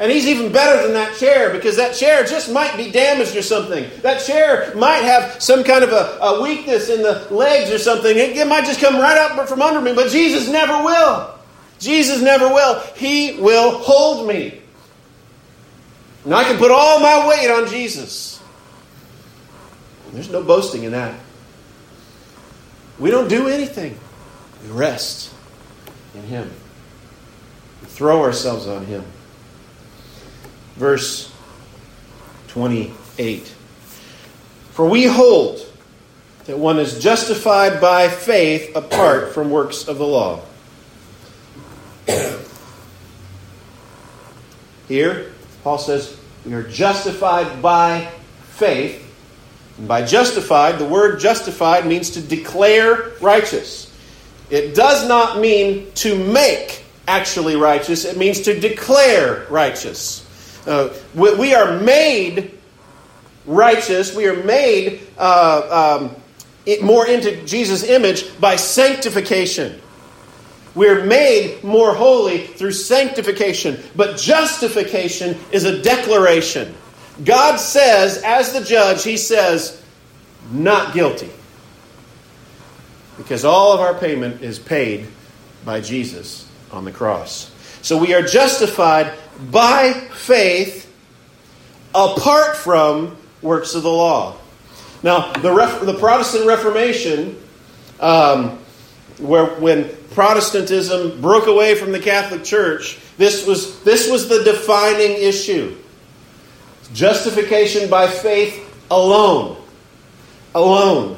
And 0.00 0.12
he's 0.12 0.26
even 0.26 0.52
better 0.52 0.80
than 0.84 0.92
that 0.92 1.16
chair 1.16 1.52
because 1.52 1.76
that 1.76 1.94
chair 1.94 2.24
just 2.24 2.52
might 2.52 2.76
be 2.76 2.90
damaged 2.92 3.34
or 3.34 3.42
something. 3.42 3.88
That 4.02 4.24
chair 4.24 4.72
might 4.76 5.02
have 5.02 5.42
some 5.42 5.64
kind 5.64 5.82
of 5.82 5.90
a, 5.90 6.18
a 6.20 6.42
weakness 6.42 6.88
in 6.88 7.02
the 7.02 7.26
legs 7.32 7.70
or 7.70 7.78
something. 7.78 8.16
It, 8.16 8.36
it 8.36 8.46
might 8.46 8.64
just 8.64 8.80
come 8.80 8.96
right 8.96 9.18
up 9.18 9.48
from 9.48 9.60
under 9.60 9.80
me, 9.80 9.94
but 9.94 10.10
Jesus 10.10 10.48
never 10.48 10.84
will. 10.84 11.34
Jesus 11.80 12.22
never 12.22 12.46
will. 12.48 12.80
He 12.94 13.40
will 13.40 13.78
hold 13.78 14.28
me. 14.28 14.60
And 16.24 16.34
I 16.34 16.44
can 16.44 16.58
put 16.58 16.70
all 16.70 17.00
my 17.00 17.26
weight 17.26 17.50
on 17.50 17.68
Jesus. 17.68 18.40
There's 20.12 20.30
no 20.30 20.42
boasting 20.42 20.84
in 20.84 20.92
that. 20.92 21.18
We 22.98 23.10
don't 23.10 23.28
do 23.28 23.48
anything. 23.48 23.98
We 24.62 24.70
rest 24.70 25.32
in 26.14 26.22
Him. 26.22 26.50
We 27.82 27.88
throw 27.88 28.22
ourselves 28.22 28.66
on 28.66 28.86
Him. 28.86 29.04
Verse 30.78 31.32
28. 32.48 33.46
For 34.70 34.88
we 34.88 35.04
hold 35.04 35.60
that 36.44 36.58
one 36.58 36.78
is 36.78 36.98
justified 36.98 37.80
by 37.80 38.08
faith 38.08 38.74
apart 38.74 39.34
from 39.34 39.50
works 39.50 39.86
of 39.86 39.98
the 39.98 40.06
law. 40.06 40.40
Here, 44.88 45.32
Paul 45.62 45.78
says, 45.78 46.18
we 46.46 46.54
are 46.54 46.62
justified 46.62 47.60
by 47.60 48.10
faith 48.42 49.04
and 49.78 49.86
by 49.86 50.04
justified, 50.04 50.78
the 50.78 50.84
word 50.84 51.20
justified 51.20 51.86
means 51.86 52.10
to 52.10 52.20
declare 52.20 53.12
righteous. 53.20 53.94
It 54.50 54.74
does 54.74 55.06
not 55.06 55.40
mean 55.40 55.92
to 55.96 56.16
make 56.16 56.84
actually 57.06 57.56
righteous, 57.56 58.04
it 58.04 58.16
means 58.16 58.42
to 58.42 58.58
declare 58.58 59.46
righteous. 59.50 60.27
Uh, 60.68 60.92
we, 61.14 61.34
we, 61.34 61.54
are 61.54 61.80
made 61.80 62.58
righteous, 63.46 64.14
we 64.14 64.26
are 64.26 64.42
made 64.44 65.00
uh, 65.16 66.02
um, 66.02 66.14
more 66.82 67.06
into 67.06 67.42
Jesus' 67.46 67.84
image 67.84 68.38
by 68.38 68.56
sanctification. 68.56 69.80
We're 70.74 71.04
made 71.04 71.64
more 71.64 71.94
holy 71.94 72.46
through 72.46 72.72
sanctification, 72.72 73.82
but 73.96 74.18
justification 74.18 75.38
is 75.52 75.64
a 75.64 75.80
declaration. 75.80 76.74
God 77.24 77.56
says, 77.56 78.22
as 78.22 78.52
the 78.52 78.62
judge, 78.62 79.02
He 79.02 79.16
says, 79.16 79.82
not 80.52 80.92
guilty. 80.92 81.30
Because 83.16 83.44
all 83.44 83.72
of 83.72 83.80
our 83.80 83.94
payment 83.94 84.42
is 84.42 84.58
paid 84.58 85.06
by 85.64 85.80
Jesus 85.80 86.46
on 86.70 86.84
the 86.84 86.92
cross. 86.92 87.50
So 87.88 87.96
we 87.96 88.12
are 88.12 88.20
justified 88.20 89.14
by 89.50 89.94
faith 89.94 90.94
apart 91.94 92.54
from 92.54 93.16
works 93.40 93.74
of 93.74 93.82
the 93.82 93.88
law. 93.88 94.36
Now, 95.02 95.32
the, 95.32 95.50
Ref- 95.50 95.80
the 95.80 95.94
Protestant 95.94 96.46
Reformation, 96.46 97.42
um, 97.98 98.58
where 99.16 99.46
when 99.58 99.88
Protestantism 100.10 101.22
broke 101.22 101.46
away 101.46 101.76
from 101.76 101.92
the 101.92 101.98
Catholic 101.98 102.44
Church, 102.44 102.98
this 103.16 103.46
was, 103.46 103.82
this 103.84 104.10
was 104.10 104.28
the 104.28 104.44
defining 104.44 105.12
issue. 105.12 105.74
Justification 106.92 107.88
by 107.88 108.06
faith 108.06 108.86
alone. 108.90 109.64
Alone. 110.54 111.17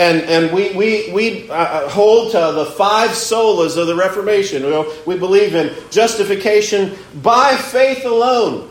And, 0.00 0.22
and 0.22 0.50
we, 0.54 0.72
we, 0.72 1.12
we 1.12 1.50
uh, 1.50 1.86
hold 1.90 2.32
to 2.32 2.38
the 2.38 2.64
five 2.64 3.10
solas 3.10 3.76
of 3.76 3.86
the 3.86 3.94
Reformation. 3.94 4.62
We 5.04 5.18
believe 5.18 5.54
in 5.54 5.74
justification 5.90 6.96
by 7.22 7.54
faith 7.54 8.06
alone, 8.06 8.70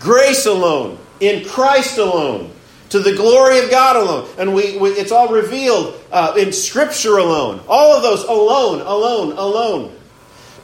grace 0.00 0.46
alone, 0.46 0.98
in 1.20 1.44
Christ 1.44 1.98
alone, 1.98 2.50
to 2.88 2.98
the 2.98 3.14
glory 3.14 3.60
of 3.60 3.70
God 3.70 3.94
alone. 3.94 4.28
And 4.36 4.52
we, 4.52 4.76
we 4.78 4.90
it's 4.90 5.12
all 5.12 5.28
revealed 5.28 5.94
uh, 6.10 6.34
in 6.36 6.52
Scripture 6.52 7.18
alone. 7.18 7.60
All 7.68 7.94
of 7.94 8.02
those 8.02 8.24
alone, 8.24 8.80
alone, 8.80 9.38
alone. 9.38 9.96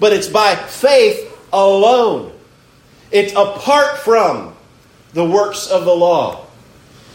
But 0.01 0.13
it's 0.13 0.27
by 0.27 0.57
faith 0.57 1.33
alone. 1.53 2.33
It's 3.13 3.33
apart 3.35 3.99
from 3.99 4.57
the 5.13 5.25
works 5.25 5.69
of 5.69 5.85
the 5.85 5.95
law. 5.95 6.45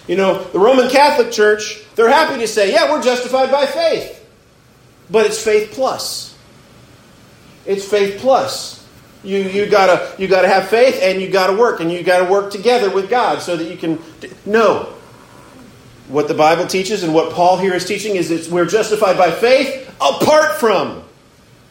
You 0.09 0.15
know, 0.15 0.43
the 0.45 0.57
Roman 0.57 0.89
Catholic 0.89 1.31
Church, 1.31 1.83
they're 1.93 2.09
happy 2.09 2.39
to 2.39 2.47
say, 2.47 2.71
yeah, 2.71 2.91
we're 2.91 3.03
justified 3.03 3.51
by 3.51 3.67
faith. 3.67 4.27
But 5.11 5.27
it's 5.27 5.39
faith 5.39 5.69
plus. 5.71 6.35
It's 7.67 7.87
faith 7.87 8.19
plus. 8.19 8.83
You, 9.23 9.37
you 9.37 9.67
gotta 9.67 10.15
you 10.17 10.27
gotta 10.27 10.47
have 10.47 10.67
faith 10.67 10.97
and 11.03 11.21
you 11.21 11.29
gotta 11.29 11.53
work 11.53 11.79
and 11.79 11.91
you 11.91 12.01
gotta 12.01 12.25
work 12.25 12.51
together 12.51 12.89
with 12.89 13.07
God 13.07 13.43
so 13.43 13.55
that 13.55 13.65
you 13.65 13.77
can 13.77 13.99
no. 14.47 14.95
What 16.07 16.27
the 16.27 16.33
Bible 16.33 16.65
teaches 16.65 17.03
and 17.03 17.13
what 17.13 17.31
Paul 17.33 17.57
here 17.57 17.75
is 17.75 17.85
teaching 17.85 18.15
is 18.15 18.29
that 18.29 18.51
we're 18.51 18.65
justified 18.65 19.15
by 19.15 19.29
faith 19.29 19.93
apart 20.01 20.53
from 20.55 21.03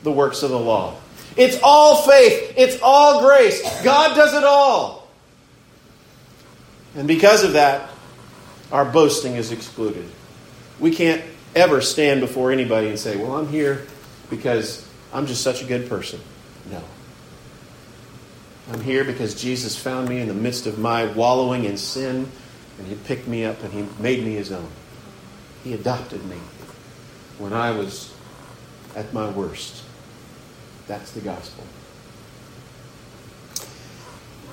the 0.04 0.12
works 0.12 0.44
of 0.44 0.50
the 0.50 0.60
law. 0.60 0.94
It's 1.36 1.58
all 1.60 2.02
faith. 2.02 2.54
It's 2.56 2.78
all 2.84 3.20
grace. 3.20 3.82
God 3.82 4.14
does 4.14 4.32
it 4.34 4.44
all. 4.44 5.08
And 6.94 7.08
because 7.08 7.42
of 7.42 7.54
that, 7.54 7.90
our 8.70 8.84
boasting 8.84 9.34
is 9.34 9.52
excluded. 9.52 10.08
We 10.78 10.94
can't 10.94 11.22
ever 11.54 11.80
stand 11.80 12.20
before 12.20 12.52
anybody 12.52 12.88
and 12.88 12.98
say, 12.98 13.16
Well, 13.16 13.36
I'm 13.36 13.48
here 13.48 13.86
because 14.30 14.86
I'm 15.12 15.26
just 15.26 15.42
such 15.42 15.62
a 15.62 15.64
good 15.64 15.88
person. 15.88 16.20
No. 16.70 16.82
I'm 18.70 18.80
here 18.82 19.04
because 19.04 19.34
Jesus 19.34 19.76
found 19.76 20.08
me 20.08 20.20
in 20.20 20.28
the 20.28 20.34
midst 20.34 20.66
of 20.66 20.78
my 20.78 21.06
wallowing 21.06 21.64
in 21.64 21.78
sin, 21.78 22.30
and 22.78 22.86
He 22.86 22.94
picked 22.94 23.26
me 23.26 23.44
up 23.44 23.62
and 23.62 23.72
He 23.72 23.86
made 24.02 24.22
me 24.24 24.34
His 24.34 24.52
own. 24.52 24.68
He 25.64 25.72
adopted 25.72 26.24
me 26.26 26.36
when 27.38 27.52
I 27.52 27.70
was 27.70 28.12
at 28.94 29.12
my 29.12 29.30
worst. 29.30 29.84
That's 30.86 31.10
the 31.12 31.20
gospel. 31.20 31.64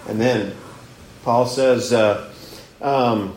And 0.07 0.21
then 0.21 0.55
Paul 1.23 1.47
says, 1.47 1.91
uh, 1.91 2.31
um, 2.81 3.35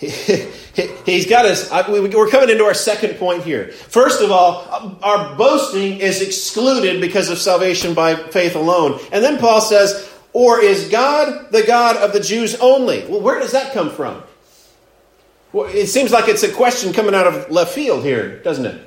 he's 1.04 1.26
got 1.26 1.44
us. 1.44 1.70
We're 1.88 2.28
coming 2.28 2.48
into 2.48 2.64
our 2.64 2.72
second 2.72 3.18
point 3.18 3.44
here. 3.44 3.68
First 3.68 4.22
of 4.22 4.30
all, 4.30 4.98
our 5.02 5.36
boasting 5.36 5.98
is 5.98 6.22
excluded 6.22 7.02
because 7.02 7.28
of 7.28 7.38
salvation 7.38 7.92
by 7.92 8.14
faith 8.14 8.56
alone. 8.56 8.98
And 9.12 9.22
then 9.22 9.38
Paul 9.38 9.60
says, 9.60 10.10
or 10.32 10.62
is 10.62 10.88
God 10.88 11.52
the 11.52 11.62
God 11.64 11.96
of 11.96 12.14
the 12.14 12.20
Jews 12.20 12.54
only? 12.56 13.04
Well, 13.06 13.20
where 13.20 13.38
does 13.40 13.52
that 13.52 13.74
come 13.74 13.90
from? 13.90 14.22
Well, 15.52 15.66
it 15.66 15.88
seems 15.88 16.12
like 16.12 16.28
it's 16.28 16.44
a 16.44 16.52
question 16.52 16.94
coming 16.94 17.14
out 17.14 17.26
of 17.26 17.50
left 17.50 17.74
field 17.74 18.02
here, 18.02 18.38
doesn't 18.42 18.64
it? 18.64 18.80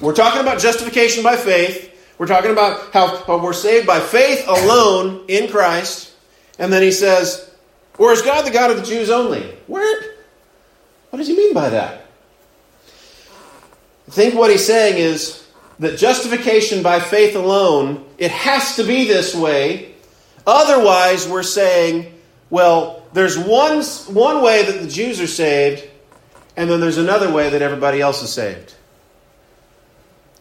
We're 0.00 0.14
talking 0.14 0.40
about 0.40 0.58
justification 0.58 1.22
by 1.22 1.36
faith. 1.36 1.94
We're 2.18 2.26
talking 2.26 2.50
about 2.50 2.92
how 2.92 3.38
we're 3.40 3.52
saved 3.52 3.86
by 3.86 4.00
faith 4.00 4.48
alone 4.48 5.26
in 5.28 5.48
Christ. 5.48 6.12
And 6.58 6.72
then 6.72 6.82
he 6.82 6.90
says, 6.90 7.47
Or 7.98 8.12
is 8.12 8.22
God 8.22 8.46
the 8.46 8.50
God 8.50 8.70
of 8.70 8.78
the 8.78 8.84
Jews 8.84 9.10
only? 9.10 9.42
Where? 9.66 10.14
What 11.10 11.18
does 11.18 11.28
he 11.28 11.36
mean 11.36 11.52
by 11.52 11.68
that? 11.70 12.06
I 14.06 14.10
think 14.10 14.34
what 14.34 14.50
he's 14.50 14.64
saying 14.64 14.96
is 14.96 15.46
that 15.80 15.98
justification 15.98 16.82
by 16.82 17.00
faith 17.00 17.36
alone, 17.36 18.06
it 18.16 18.30
has 18.30 18.76
to 18.76 18.84
be 18.84 19.06
this 19.06 19.34
way. 19.34 19.94
Otherwise, 20.46 21.28
we're 21.28 21.42
saying, 21.42 22.14
well, 22.50 23.02
there's 23.12 23.38
one, 23.38 23.82
one 23.82 24.42
way 24.42 24.64
that 24.64 24.80
the 24.80 24.88
Jews 24.88 25.20
are 25.20 25.26
saved, 25.26 25.84
and 26.56 26.70
then 26.70 26.80
there's 26.80 26.98
another 26.98 27.32
way 27.32 27.50
that 27.50 27.62
everybody 27.62 28.00
else 28.00 28.22
is 28.22 28.32
saved. 28.32 28.74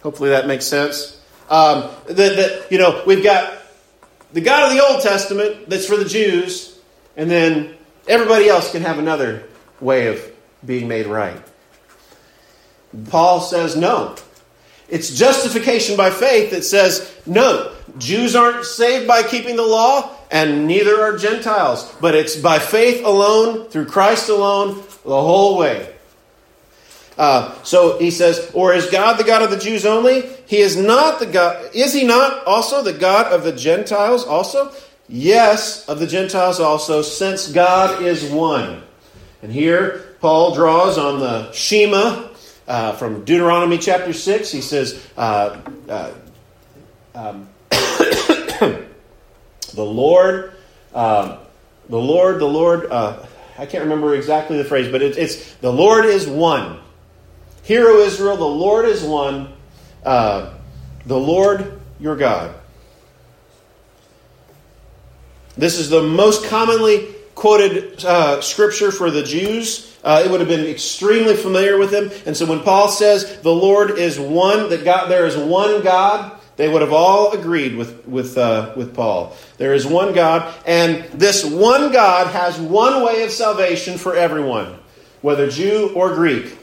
Hopefully 0.01 0.29
that 0.29 0.47
makes 0.47 0.65
sense. 0.65 1.19
Um, 1.49 1.89
that, 2.07 2.15
that, 2.15 2.71
you 2.71 2.77
know, 2.77 3.03
we've 3.05 3.23
got 3.23 3.53
the 4.33 4.41
God 4.41 4.69
of 4.69 4.77
the 4.77 4.85
Old 4.85 5.01
Testament 5.01 5.69
that's 5.69 5.85
for 5.85 5.97
the 5.97 6.05
Jews, 6.05 6.76
and 7.17 7.29
then 7.29 7.75
everybody 8.07 8.47
else 8.47 8.71
can 8.71 8.83
have 8.83 8.99
another 8.99 9.43
way 9.81 10.07
of 10.07 10.21
being 10.65 10.87
made 10.87 11.07
right. 11.07 11.41
Paul 13.09 13.41
says 13.41 13.75
no. 13.75 14.15
It's 14.87 15.13
justification 15.13 15.97
by 15.97 16.11
faith 16.11 16.51
that 16.51 16.63
says 16.63 17.13
no. 17.25 17.73
Jews 17.97 18.35
aren't 18.35 18.63
saved 18.63 19.07
by 19.07 19.23
keeping 19.23 19.57
the 19.57 19.65
law, 19.65 20.15
and 20.31 20.67
neither 20.67 21.01
are 21.01 21.17
Gentiles. 21.17 21.93
But 21.99 22.15
it's 22.15 22.37
by 22.37 22.59
faith 22.59 23.03
alone, 23.03 23.67
through 23.69 23.87
Christ 23.87 24.29
alone, 24.29 24.75
the 25.03 25.21
whole 25.21 25.57
way. 25.57 25.93
Uh, 27.17 27.51
so 27.63 27.97
he 27.97 28.11
says, 28.11 28.51
or 28.53 28.73
is 28.73 28.89
God 28.91 29.17
the 29.17 29.23
God 29.23 29.41
of 29.41 29.49
the 29.49 29.57
Jews 29.57 29.85
only? 29.85 30.21
He 30.45 30.57
is 30.57 30.77
not 30.77 31.19
the 31.19 31.25
God. 31.25 31.71
Is 31.73 31.91
he 31.91 32.05
not 32.05 32.45
also 32.45 32.83
the 32.83 32.93
God 32.93 33.33
of 33.33 33.43
the 33.43 33.51
Gentiles 33.51 34.23
also? 34.23 34.71
Yes, 35.09 35.87
of 35.87 35.99
the 35.99 36.07
Gentiles 36.07 36.59
also, 36.59 37.01
since 37.01 37.49
God 37.51 38.03
is 38.03 38.29
one. 38.29 38.83
And 39.41 39.51
here 39.51 40.15
Paul 40.19 40.55
draws 40.55 40.97
on 40.97 41.19
the 41.19 41.51
Shema 41.51 42.29
uh, 42.67 42.93
from 42.93 43.23
Deuteronomy 43.23 43.77
chapter 43.77 44.11
6. 44.11 44.51
He 44.51 44.61
says, 44.61 45.05
uh, 45.15 45.59
uh 45.87 46.13
um, 47.15 47.49
the 47.69 48.85
Lord, 49.75 50.53
um, 50.93 51.37
the 51.89 51.97
Lord, 51.97 52.39
the 52.39 52.47
Lord, 52.47 52.85
uh, 52.91 53.25
I 53.57 53.65
can't 53.65 53.83
remember 53.83 54.13
exactly 54.13 54.57
the 54.57 54.65
phrase, 54.65 54.91
but 54.91 55.01
it, 55.01 55.17
it's 55.17 55.53
the 55.55 55.71
Lord 55.71 56.05
is 56.05 56.27
one. 56.27 56.79
Hear, 57.63 57.87
O 57.87 57.99
Israel, 58.01 58.37
the 58.37 58.45
Lord 58.45 58.85
is 58.85 59.03
one, 59.03 59.51
uh, 60.05 60.53
the 61.05 61.17
Lord 61.19 61.79
your 61.99 62.15
God. 62.15 62.53
This 65.57 65.79
is 65.79 65.89
the 65.89 66.03
most 66.03 66.45
commonly 66.45 67.15
quoted 67.33 68.03
uh, 68.05 68.41
scripture 68.41 68.91
for 68.91 69.11
the 69.11 69.23
Jews. 69.23 69.97
Uh, 70.03 70.23
it 70.23 70.31
would 70.31 70.39
have 70.39 70.49
been 70.49 70.65
extremely 70.65 71.35
familiar 71.35 71.77
with 71.77 71.91
them. 71.91 72.11
And 72.25 72.37
so 72.37 72.45
when 72.45 72.61
Paul 72.61 72.87
says 72.87 73.41
the 73.41 73.53
Lord 73.53 73.91
is 73.91 74.19
one, 74.19 74.69
that 74.69 74.83
God, 74.83 75.09
there 75.09 75.25
is 75.25 75.35
one 75.35 75.83
God, 75.83 76.39
they 76.57 76.67
would 76.67 76.81
have 76.81 76.93
all 76.93 77.33
agreed 77.33 77.75
with, 77.75 78.07
with, 78.07 78.37
uh, 78.37 78.73
with 78.75 78.95
Paul. 78.95 79.35
There 79.57 79.73
is 79.73 79.85
one 79.85 80.13
God, 80.13 80.53
and 80.65 81.03
this 81.11 81.45
one 81.45 81.91
God 81.91 82.27
has 82.27 82.59
one 82.59 83.03
way 83.03 83.23
of 83.23 83.31
salvation 83.31 83.97
for 83.97 84.15
everyone, 84.15 84.79
whether 85.21 85.49
Jew 85.49 85.91
or 85.95 86.15
Greek. 86.15 86.57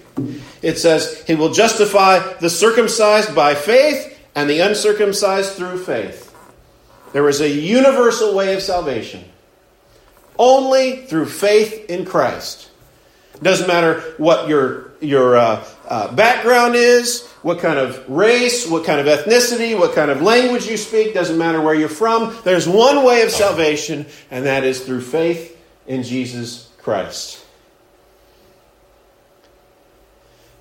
It 0.63 0.79
says, 0.79 1.23
He 1.27 1.37
will 1.37 1.53
justify 1.53 2.19
the 2.39 2.51
circumcised 2.51 3.35
by 3.35 3.55
faith 3.55 4.19
and 4.35 4.51
the 4.51 4.61
uncircumcised 4.61 5.53
through 5.53 5.85
faith. 5.85 6.34
There 7.15 7.29
is 7.29 7.41
a 7.41 7.49
universal 7.49 8.35
way 8.35 8.55
of 8.55 8.61
salvation, 8.61 9.25
only 10.37 11.07
through 11.07 11.27
faith 11.27 11.89
in 11.89 12.05
Christ. 12.05 12.69
It 13.35 13.43
doesn't 13.45 13.69
matter 13.69 14.01
what 14.19 14.49
your, 14.49 14.91
your 15.01 15.37
uh, 15.37 15.65
uh, 15.87 16.13
background 16.13 16.75
is, 16.75 17.25
what 17.43 17.61
kind 17.61 17.79
of 17.79 18.11
race, 18.11 18.69
what 18.69 18.85
kind 18.85 18.99
of 18.99 19.07
ethnicity, 19.07 19.79
what 19.79 19.95
kind 19.95 20.11
of 20.11 20.23
language 20.23 20.67
you 20.67 20.77
speak, 20.77 21.15
doesn't 21.15 21.39
matter 21.39 21.61
where 21.61 21.73
you're 21.73 21.89
from. 21.89 22.37
There's 22.43 22.69
one 22.69 23.05
way 23.05 23.23
of 23.23 23.31
salvation, 23.31 24.07
and 24.29 24.47
that 24.47 24.65
is 24.65 24.85
through 24.85 25.03
faith 25.03 25.57
in 25.87 26.03
Jesus 26.03 26.69
Christ. 26.79 27.47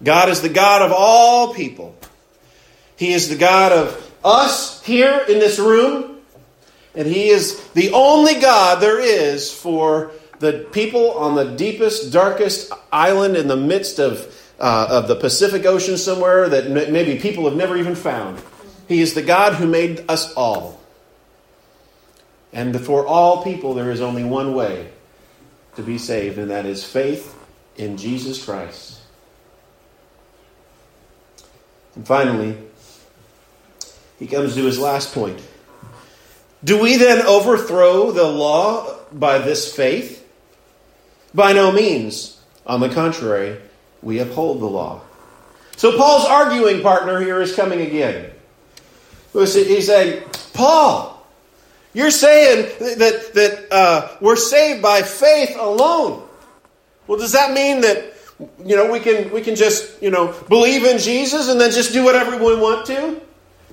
God 0.04 0.30
is 0.30 0.44
the 0.44 0.50
God 0.50 0.84
of 0.84 0.92
all 0.96 1.56
people. 1.56 1.96
He 2.96 3.12
is 3.12 3.28
the 3.28 3.38
God 3.38 3.72
of 3.72 4.12
us 4.24 4.84
here 4.84 5.26
in 5.28 5.40
this 5.40 5.58
room, 5.58 6.13
and 6.96 7.08
He 7.08 7.30
is 7.30 7.68
the 7.70 7.92
only 7.92 8.40
God 8.40 8.82
there 8.82 9.00
is 9.00 9.52
for 9.52 10.12
the 10.40 10.68
people 10.72 11.12
on 11.12 11.36
the 11.36 11.56
deepest, 11.56 12.12
darkest 12.12 12.72
island 12.92 13.38
in 13.38 13.48
the 13.48 13.56
midst 13.56 14.00
of, 14.00 14.28
uh, 14.60 14.88
of 14.90 15.08
the 15.08 15.16
Pacific 15.16 15.66
Ocean 15.66 15.98
somewhere 15.98 16.50
that 16.50 16.70
maybe 16.70 17.20
people 17.20 17.46
have 17.46 17.56
never 17.56 17.78
even 17.78 17.96
found. 17.96 18.42
He 18.88 19.02
is 19.02 19.14
the 19.14 19.22
God 19.22 19.54
who 19.54 19.66
made 19.66 20.04
us 20.10 20.34
all. 20.34 20.82
And 22.52 22.80
for 22.80 23.08
all 23.08 23.44
people, 23.44 23.74
there 23.74 23.90
is 23.90 24.02
only 24.02 24.24
one 24.24 24.54
way 24.54 24.90
to 25.76 25.82
be 25.82 25.98
saved, 25.98 26.38
and 26.38 26.52
that 26.52 26.66
is 26.66 26.84
faith 26.84 27.36
in 27.78 27.98
Jesus 27.98 28.44
Christ. 28.44 29.00
And 31.96 32.06
finally, 32.06 32.58
he 34.20 34.28
comes 34.28 34.56
to 34.56 34.64
his 34.64 34.78
last 34.78 35.14
point. 35.14 35.42
Do 36.64 36.82
we 36.82 36.98
then 36.98 37.26
overthrow 37.26 38.12
the 38.12 38.24
law 38.24 38.98
by 39.12 39.40
this 39.40 39.74
faith? 39.74 40.20
By 41.34 41.54
no 41.54 41.72
means. 41.72 42.40
On 42.66 42.80
the 42.80 42.90
contrary, 42.90 43.58
we 44.02 44.20
uphold 44.20 44.62
the 44.62 44.66
law. 44.66 45.02
So 45.76 45.98
Paul's 45.98 46.26
arguing 46.26 46.82
partner 46.82 47.20
here 47.20 47.42
is 47.42 47.54
coming 47.56 47.82
again. 47.82 48.32
He's 49.34 49.88
saying, 49.88 50.24
Paul, 50.54 51.26
you're 51.94 52.12
saying 52.12 52.70
that, 52.80 53.34
that 53.34 53.68
uh, 53.72 54.16
we're 54.22 54.36
saved 54.36 54.82
by 54.82 55.02
faith 55.02 55.58
alone. 55.58 56.26
Well, 57.08 57.20
does 57.20 57.34
that 57.34 57.52
mean 57.52 57.82
that 57.82 58.14
you 58.66 58.76
know, 58.76 58.92
we 58.92 59.00
can 59.00 59.32
we 59.32 59.42
can 59.42 59.56
just 59.56 60.02
you 60.02 60.10
know 60.10 60.34
believe 60.50 60.84
in 60.84 60.98
Jesus 60.98 61.50
and 61.50 61.60
then 61.60 61.72
just 61.72 61.94
do 61.94 62.04
whatever 62.04 62.38
we 62.38 62.56
want 62.56 62.86
to. 62.88 63.22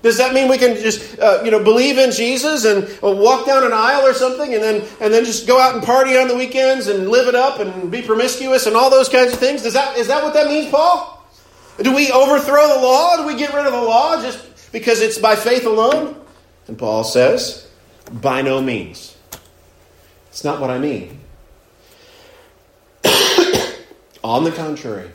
Does 0.02 0.16
that 0.16 0.32
mean 0.32 0.48
we 0.48 0.56
can 0.56 0.76
just 0.76 1.18
uh, 1.18 1.42
you 1.44 1.50
know 1.50 1.62
believe 1.62 1.98
in 1.98 2.10
Jesus 2.10 2.64
and 2.64 2.84
uh, 3.02 3.10
walk 3.10 3.46
down 3.46 3.64
an 3.64 3.72
aisle 3.72 4.06
or 4.06 4.14
something 4.14 4.54
and 4.54 4.62
then 4.62 4.82
and 5.00 5.12
then 5.12 5.24
just 5.24 5.46
go 5.46 5.60
out 5.60 5.74
and 5.74 5.82
party 5.82 6.16
on 6.16 6.28
the 6.28 6.36
weekends 6.36 6.86
and 6.86 7.08
live 7.08 7.28
it 7.28 7.34
up 7.34 7.60
and 7.60 7.90
be 7.90 8.00
promiscuous 8.00 8.66
and 8.66 8.76
all 8.76 8.90
those 8.90 9.08
kinds 9.08 9.32
of 9.32 9.38
things? 9.38 9.62
Does 9.62 9.74
that 9.74 9.98
is 9.98 10.06
that 10.08 10.22
what 10.22 10.34
that 10.34 10.46
means, 10.46 10.70
Paul? 10.70 11.18
Do 11.82 11.94
we 11.94 12.10
overthrow 12.12 12.68
the 12.68 12.80
law? 12.82 13.16
Do 13.16 13.26
we 13.26 13.36
get 13.36 13.54
rid 13.54 13.66
of 13.66 13.72
the 13.72 13.82
law 13.82 14.20
just 14.20 14.72
because 14.72 15.00
it's 15.00 15.18
by 15.18 15.36
faith 15.36 15.64
alone? 15.64 16.16
And 16.66 16.78
Paul 16.78 17.04
says, 17.04 17.68
by 18.12 18.42
no 18.42 18.60
means. 18.60 19.16
It's 20.28 20.44
not 20.44 20.60
what 20.60 20.70
I 20.70 20.78
mean. 20.78 21.20
On 24.22 24.44
the 24.44 24.52
contrary, 24.52 25.10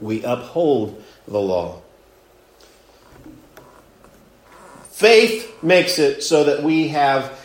we 0.00 0.22
uphold 0.24 1.02
the 1.26 1.40
law. 1.40 1.80
Faith 4.98 5.62
makes 5.62 6.00
it 6.00 6.24
so 6.24 6.42
that 6.42 6.64
we 6.64 6.88
have 6.88 7.38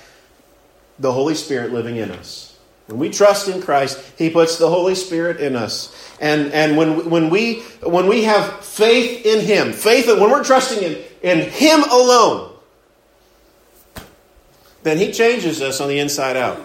the 0.98 1.12
Holy 1.12 1.36
Spirit 1.36 1.72
living 1.72 1.98
in 1.98 2.10
us. 2.10 2.58
When 2.88 2.98
we 2.98 3.12
trust 3.12 3.48
in 3.48 3.62
Christ, 3.62 4.04
He 4.18 4.32
puts 4.32 4.58
the 4.58 4.68
Holy 4.68 4.96
Spirit 4.96 5.40
in 5.40 5.56
us. 5.56 5.96
And, 6.20 6.52
and 6.52 6.76
when, 6.76 7.12
when, 7.12 7.30
we, 7.30 7.60
when 7.84 8.08
we 8.08 8.24
have 8.24 8.66
faith 8.66 9.24
in 9.24 9.46
Him, 9.46 9.72
faith, 9.72 10.08
when 10.08 10.32
we're 10.32 10.44
trusting 10.44 10.82
in, 10.82 10.98
in 11.22 11.48
Him 11.52 11.84
alone, 11.84 12.56
then 14.82 14.98
He 14.98 15.12
changes 15.12 15.62
us 15.62 15.80
on 15.80 15.90
the 15.90 16.00
inside 16.00 16.36
out. 16.36 16.60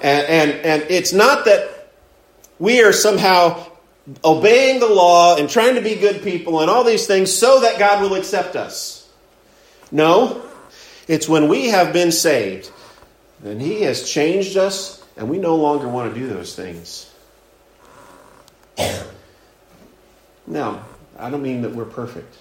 And, 0.00 0.26
and, 0.28 0.50
and 0.64 0.82
it's 0.90 1.12
not 1.12 1.44
that 1.44 1.90
we 2.58 2.82
are 2.82 2.94
somehow 2.94 3.66
obeying 4.24 4.80
the 4.80 4.88
law 4.88 5.36
and 5.36 5.50
trying 5.50 5.74
to 5.74 5.82
be 5.82 5.96
good 5.96 6.22
people 6.22 6.62
and 6.62 6.70
all 6.70 6.84
these 6.84 7.06
things 7.06 7.30
so 7.30 7.60
that 7.60 7.78
God 7.78 8.00
will 8.00 8.14
accept 8.14 8.56
us. 8.56 9.01
No, 9.92 10.42
it's 11.06 11.28
when 11.28 11.48
we 11.48 11.68
have 11.68 11.92
been 11.92 12.10
saved, 12.10 12.72
then 13.40 13.60
He 13.60 13.82
has 13.82 14.08
changed 14.08 14.56
us, 14.56 15.04
and 15.16 15.28
we 15.28 15.38
no 15.38 15.54
longer 15.54 15.86
want 15.86 16.12
to 16.12 16.18
do 16.18 16.26
those 16.26 16.56
things. 16.56 17.10
Now, 20.44 20.84
I 21.16 21.30
don't 21.30 21.42
mean 21.42 21.62
that 21.62 21.70
we're 21.70 21.84
perfect, 21.84 22.36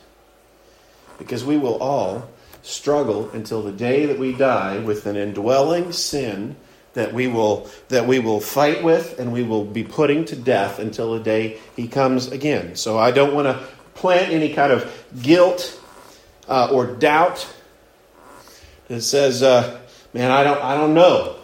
because 1.20 1.46
we 1.46 1.56
will 1.56 1.78
all 1.78 2.28
struggle 2.64 3.30
until 3.30 3.62
the 3.62 3.72
day 3.72 4.08
that 4.08 4.18
we 4.18 4.34
die 4.34 4.80
with 4.80 5.06
an 5.06 5.16
indwelling 5.16 5.92
sin 5.92 6.56
that 6.94 7.14
we 7.14 7.28
will 7.28 7.70
that 7.90 8.06
we 8.06 8.20
will 8.20 8.40
fight 8.40 8.84
with 8.84 9.18
and 9.20 9.32
we 9.32 9.44
will 9.44 9.64
be 9.64 9.84
putting 9.84 10.26
to 10.26 10.36
death 10.36 10.80
until 10.80 11.14
the 11.14 11.24
day 11.24 11.58
he 11.76 11.88
comes 11.88 12.32
again. 12.32 12.76
So 12.76 12.98
I 12.98 13.12
don't 13.12 13.34
want 13.34 13.48
to 13.48 13.66
plant 13.94 14.32
any 14.32 14.54
kind 14.54 14.72
of 14.72 14.92
guilt 15.22 15.81
uh, 16.52 16.68
or 16.72 16.86
doubt 16.86 17.48
that 18.90 19.02
says, 19.02 19.42
uh, 19.42 19.80
"Man, 20.14 20.30
I 20.30 20.44
don't 20.44 20.62
I 20.62 20.76
don't 20.76 20.94
know." 20.94 21.38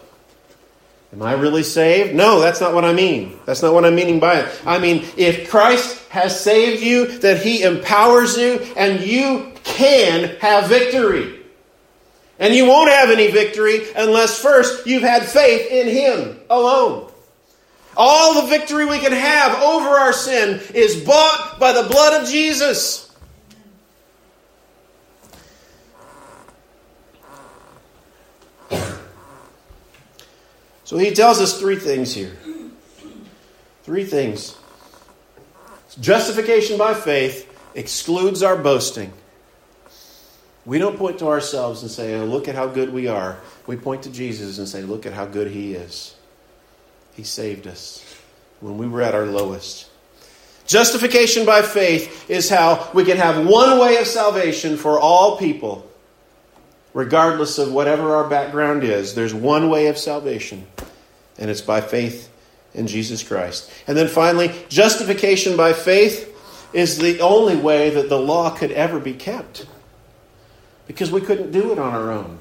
Am 1.12 1.22
I 1.22 1.32
really 1.32 1.62
saved? 1.62 2.14
No, 2.14 2.38
that's 2.38 2.60
not 2.60 2.74
what 2.74 2.84
I 2.84 2.92
mean. 2.92 3.40
That's 3.46 3.62
not 3.62 3.72
what 3.72 3.86
I'm 3.86 3.94
meaning 3.94 4.20
by 4.20 4.40
it. 4.40 4.62
I 4.66 4.78
mean, 4.78 5.06
if 5.16 5.48
Christ 5.48 6.06
has 6.10 6.38
saved 6.38 6.82
you, 6.82 7.18
that 7.20 7.40
He 7.40 7.62
empowers 7.62 8.36
you, 8.36 8.60
and 8.76 9.00
you 9.00 9.52
can 9.64 10.36
have 10.40 10.68
victory. 10.68 11.40
And 12.38 12.54
you 12.54 12.66
won't 12.66 12.90
have 12.90 13.10
any 13.10 13.30
victory 13.30 13.86
unless 13.96 14.40
first 14.40 14.86
you've 14.86 15.02
had 15.02 15.24
faith 15.24 15.70
in 15.70 15.88
Him 15.88 16.38
alone. 16.50 17.10
All 17.96 18.42
the 18.42 18.48
victory 18.48 18.84
we 18.84 18.98
can 18.98 19.12
have 19.12 19.60
over 19.62 19.88
our 19.88 20.12
sin 20.12 20.60
is 20.74 21.02
bought 21.02 21.58
by 21.58 21.72
the 21.72 21.88
blood 21.88 22.22
of 22.22 22.28
Jesus. 22.28 23.07
So 30.88 30.96
he 30.96 31.10
tells 31.10 31.38
us 31.38 31.60
three 31.60 31.76
things 31.76 32.14
here. 32.14 32.34
Three 33.82 34.06
things. 34.06 34.56
Justification 36.00 36.78
by 36.78 36.94
faith 36.94 37.44
excludes 37.74 38.42
our 38.42 38.56
boasting. 38.56 39.12
We 40.64 40.78
don't 40.78 40.96
point 40.96 41.18
to 41.18 41.28
ourselves 41.28 41.82
and 41.82 41.90
say, 41.90 42.14
oh, 42.14 42.24
look 42.24 42.48
at 42.48 42.54
how 42.54 42.68
good 42.68 42.90
we 42.90 43.06
are. 43.06 43.36
We 43.66 43.76
point 43.76 44.04
to 44.04 44.10
Jesus 44.10 44.56
and 44.56 44.66
say, 44.66 44.80
look 44.80 45.04
at 45.04 45.12
how 45.12 45.26
good 45.26 45.50
he 45.50 45.74
is. 45.74 46.16
He 47.12 47.22
saved 47.22 47.66
us 47.66 48.02
when 48.60 48.78
we 48.78 48.88
were 48.88 49.02
at 49.02 49.14
our 49.14 49.26
lowest. 49.26 49.90
Justification 50.66 51.44
by 51.44 51.60
faith 51.60 52.30
is 52.30 52.48
how 52.48 52.90
we 52.94 53.04
can 53.04 53.18
have 53.18 53.46
one 53.46 53.78
way 53.78 53.98
of 53.98 54.06
salvation 54.06 54.78
for 54.78 54.98
all 54.98 55.36
people, 55.36 55.86
regardless 56.94 57.58
of 57.58 57.74
whatever 57.74 58.16
our 58.16 58.26
background 58.30 58.84
is. 58.84 59.14
There's 59.14 59.34
one 59.34 59.68
way 59.68 59.88
of 59.88 59.98
salvation, 59.98 60.66
and 61.38 61.50
it's 61.50 61.60
by 61.60 61.80
faith 61.80 62.30
in 62.74 62.86
Jesus 62.86 63.22
Christ. 63.22 63.70
And 63.86 63.96
then 63.96 64.08
finally, 64.08 64.52
justification 64.68 65.56
by 65.56 65.72
faith 65.72 66.34
is 66.72 66.98
the 66.98 67.20
only 67.20 67.56
way 67.56 67.90
that 67.90 68.08
the 68.08 68.18
law 68.18 68.50
could 68.50 68.72
ever 68.72 69.00
be 69.00 69.14
kept 69.14 69.66
because 70.86 71.10
we 71.10 71.20
couldn't 71.20 71.52
do 71.52 71.72
it 71.72 71.78
on 71.78 71.94
our 71.94 72.10
own. 72.10 72.38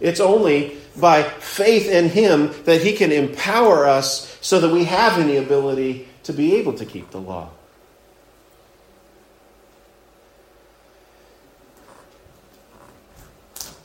It's 0.00 0.20
only 0.20 0.76
by 0.96 1.22
faith 1.22 1.88
in 1.88 2.08
Him 2.08 2.52
that 2.64 2.82
He 2.82 2.92
can 2.94 3.12
empower 3.12 3.86
us 3.86 4.36
so 4.40 4.60
that 4.60 4.72
we 4.72 4.84
have 4.84 5.18
any 5.18 5.36
ability 5.36 6.08
to 6.24 6.32
be 6.32 6.56
able 6.56 6.72
to 6.74 6.84
keep 6.84 7.10
the 7.10 7.20
law. 7.20 7.50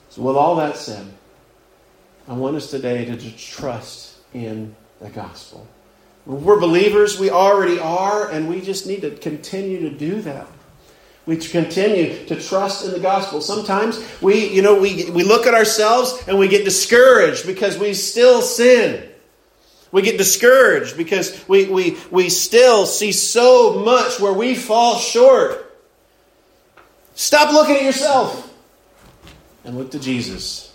So, 0.10 0.24
with 0.24 0.36
all 0.36 0.56
that 0.56 0.78
said, 0.78 1.06
I 2.28 2.34
want 2.34 2.58
us 2.58 2.70
today 2.70 3.06
to 3.06 3.38
trust 3.38 4.18
in 4.34 4.76
the 5.00 5.10
gospel. 5.10 5.66
We're 6.26 6.60
believers, 6.60 7.18
we 7.18 7.30
already 7.30 7.80
are, 7.80 8.30
and 8.30 8.50
we 8.50 8.60
just 8.60 8.86
need 8.86 9.02
to 9.02 9.12
continue 9.12 9.90
to 9.90 9.90
do 9.90 10.22
that. 10.22 10.48
We 11.26 11.38
continue 11.38 12.26
to 12.26 12.42
trust 12.42 12.86
in 12.86 12.92
the 12.92 13.00
gospel. 13.00 13.40
Sometimes 13.40 14.06
we, 14.22 14.48
you 14.50 14.62
know, 14.62 14.80
we, 14.80 15.10
we 15.12 15.24
look 15.24 15.46
at 15.46 15.54
ourselves 15.54 16.22
and 16.28 16.38
we 16.38 16.50
get 16.50 16.66
discouraged 16.66 17.46
because 17.46 17.78
we 17.78 17.94
still 17.94 18.42
sin. 18.42 19.10
We 19.92 20.02
get 20.02 20.18
discouraged 20.18 20.98
because 20.98 21.48
we, 21.48 21.66
we, 21.66 21.98
we 22.12 22.30
still 22.30 22.86
see 22.86 23.13
so 23.13 23.80
much 23.84 24.20
where 24.20 24.34
we 24.34 24.56
fall 24.56 24.98
short. 24.98 25.63
Stop 27.16 27.54
looking 27.54 27.78
at 27.78 27.84
yourself 27.84 28.54
and 29.63 29.78
look 29.78 29.92
to 29.92 30.00
Jesus. 30.00 30.67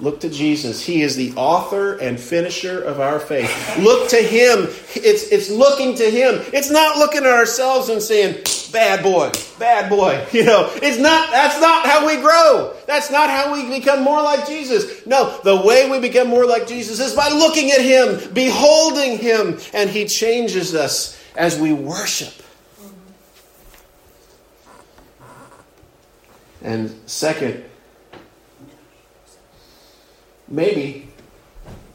Look 0.00 0.20
to 0.20 0.28
Jesus. 0.28 0.84
He 0.84 1.02
is 1.02 1.14
the 1.14 1.32
author 1.36 1.96
and 1.98 2.18
finisher 2.18 2.82
of 2.82 2.98
our 2.98 3.20
faith. 3.20 3.78
Look 3.78 4.08
to 4.10 4.16
Him. 4.16 4.66
It's, 4.96 5.28
it's 5.30 5.48
looking 5.48 5.94
to 5.96 6.10
Him. 6.10 6.40
It's 6.52 6.70
not 6.70 6.98
looking 6.98 7.20
at 7.20 7.30
ourselves 7.30 7.88
and 7.88 8.02
saying, 8.02 8.42
bad 8.72 9.04
boy, 9.04 9.30
bad 9.58 9.88
boy. 9.88 10.26
You 10.34 10.44
know, 10.44 10.68
it's 10.74 10.98
not, 10.98 11.30
that's 11.30 11.60
not 11.60 11.86
how 11.86 12.06
we 12.06 12.16
grow. 12.16 12.74
That's 12.88 13.08
not 13.08 13.30
how 13.30 13.54
we 13.54 13.78
become 13.78 14.02
more 14.02 14.20
like 14.20 14.48
Jesus. 14.48 15.06
No, 15.06 15.38
the 15.44 15.62
way 15.64 15.88
we 15.88 16.00
become 16.00 16.26
more 16.28 16.44
like 16.44 16.66
Jesus 16.66 16.98
is 16.98 17.14
by 17.14 17.28
looking 17.28 17.70
at 17.70 17.80
Him, 17.80 18.32
beholding 18.34 19.18
Him, 19.18 19.60
and 19.72 19.88
He 19.88 20.06
changes 20.06 20.74
us 20.74 21.16
as 21.36 21.58
we 21.58 21.72
worship. 21.72 22.34
And 26.62 26.92
second, 27.06 27.62
maybe 30.48 31.08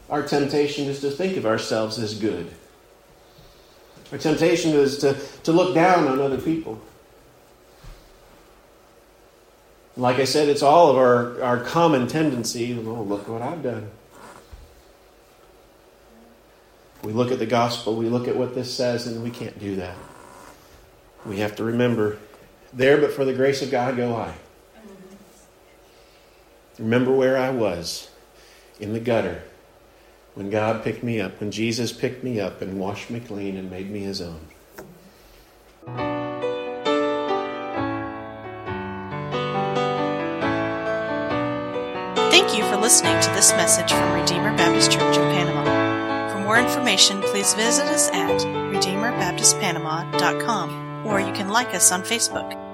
our 0.08 0.22
temptation 0.22 0.86
is 0.86 1.00
to 1.00 1.10
think 1.10 1.36
of 1.36 1.46
ourselves 1.46 1.98
as 1.98 2.18
good. 2.18 2.50
Our 4.12 4.18
temptation 4.18 4.72
is 4.72 4.98
to, 4.98 5.16
to 5.44 5.52
look 5.52 5.74
down 5.74 6.08
on 6.08 6.20
other 6.20 6.38
people. 6.38 6.80
Like 9.96 10.18
I 10.18 10.24
said, 10.24 10.48
it's 10.48 10.62
all 10.62 10.90
of 10.90 10.96
our, 10.96 11.42
our 11.42 11.58
common 11.60 12.08
tendency. 12.08 12.76
Oh, 12.76 13.02
look 13.02 13.28
what 13.28 13.42
I've 13.42 13.62
done. 13.62 13.90
We 17.02 17.12
look 17.12 17.30
at 17.30 17.38
the 17.38 17.46
gospel, 17.46 17.96
we 17.96 18.08
look 18.08 18.28
at 18.28 18.36
what 18.36 18.54
this 18.54 18.74
says, 18.74 19.06
and 19.06 19.22
we 19.22 19.30
can't 19.30 19.58
do 19.58 19.76
that. 19.76 19.96
We 21.24 21.38
have 21.38 21.56
to 21.56 21.64
remember 21.64 22.18
there, 22.72 22.98
but 22.98 23.12
for 23.12 23.24
the 23.24 23.32
grace 23.32 23.62
of 23.62 23.70
God, 23.70 23.96
go 23.96 24.16
I. 24.16 24.34
Remember 26.78 27.12
where 27.12 27.38
I 27.38 27.50
was 27.50 28.09
in 28.80 28.92
the 28.92 29.00
gutter 29.00 29.42
when 30.34 30.50
God 30.50 30.82
picked 30.82 31.02
me 31.02 31.18
up, 31.20 31.40
when 31.40 31.50
Jesus 31.50 31.92
picked 31.92 32.24
me 32.24 32.40
up 32.40 32.62
and 32.62 32.78
washed 32.78 33.10
me 33.10 33.20
clean 33.20 33.56
and 33.56 33.70
made 33.70 33.90
me 33.90 34.00
his 34.00 34.20
own. 34.20 34.40
Thank 42.30 42.56
you 42.56 42.62
for 42.64 42.76
listening 42.76 43.20
to 43.20 43.30
this 43.30 43.50
message 43.52 43.90
from 43.90 44.12
Redeemer 44.12 44.54
Baptist 44.56 44.92
Church 44.92 45.16
of 45.16 45.24
Panama. 45.24 45.64
For 46.32 46.38
more 46.40 46.58
information, 46.58 47.20
please 47.22 47.54
visit 47.54 47.86
us 47.86 48.10
at 48.10 48.40
RedeemerBaptistPanama.com 48.40 51.06
or 51.06 51.20
you 51.20 51.32
can 51.32 51.48
like 51.48 51.74
us 51.74 51.90
on 51.92 52.02
Facebook. 52.02 52.69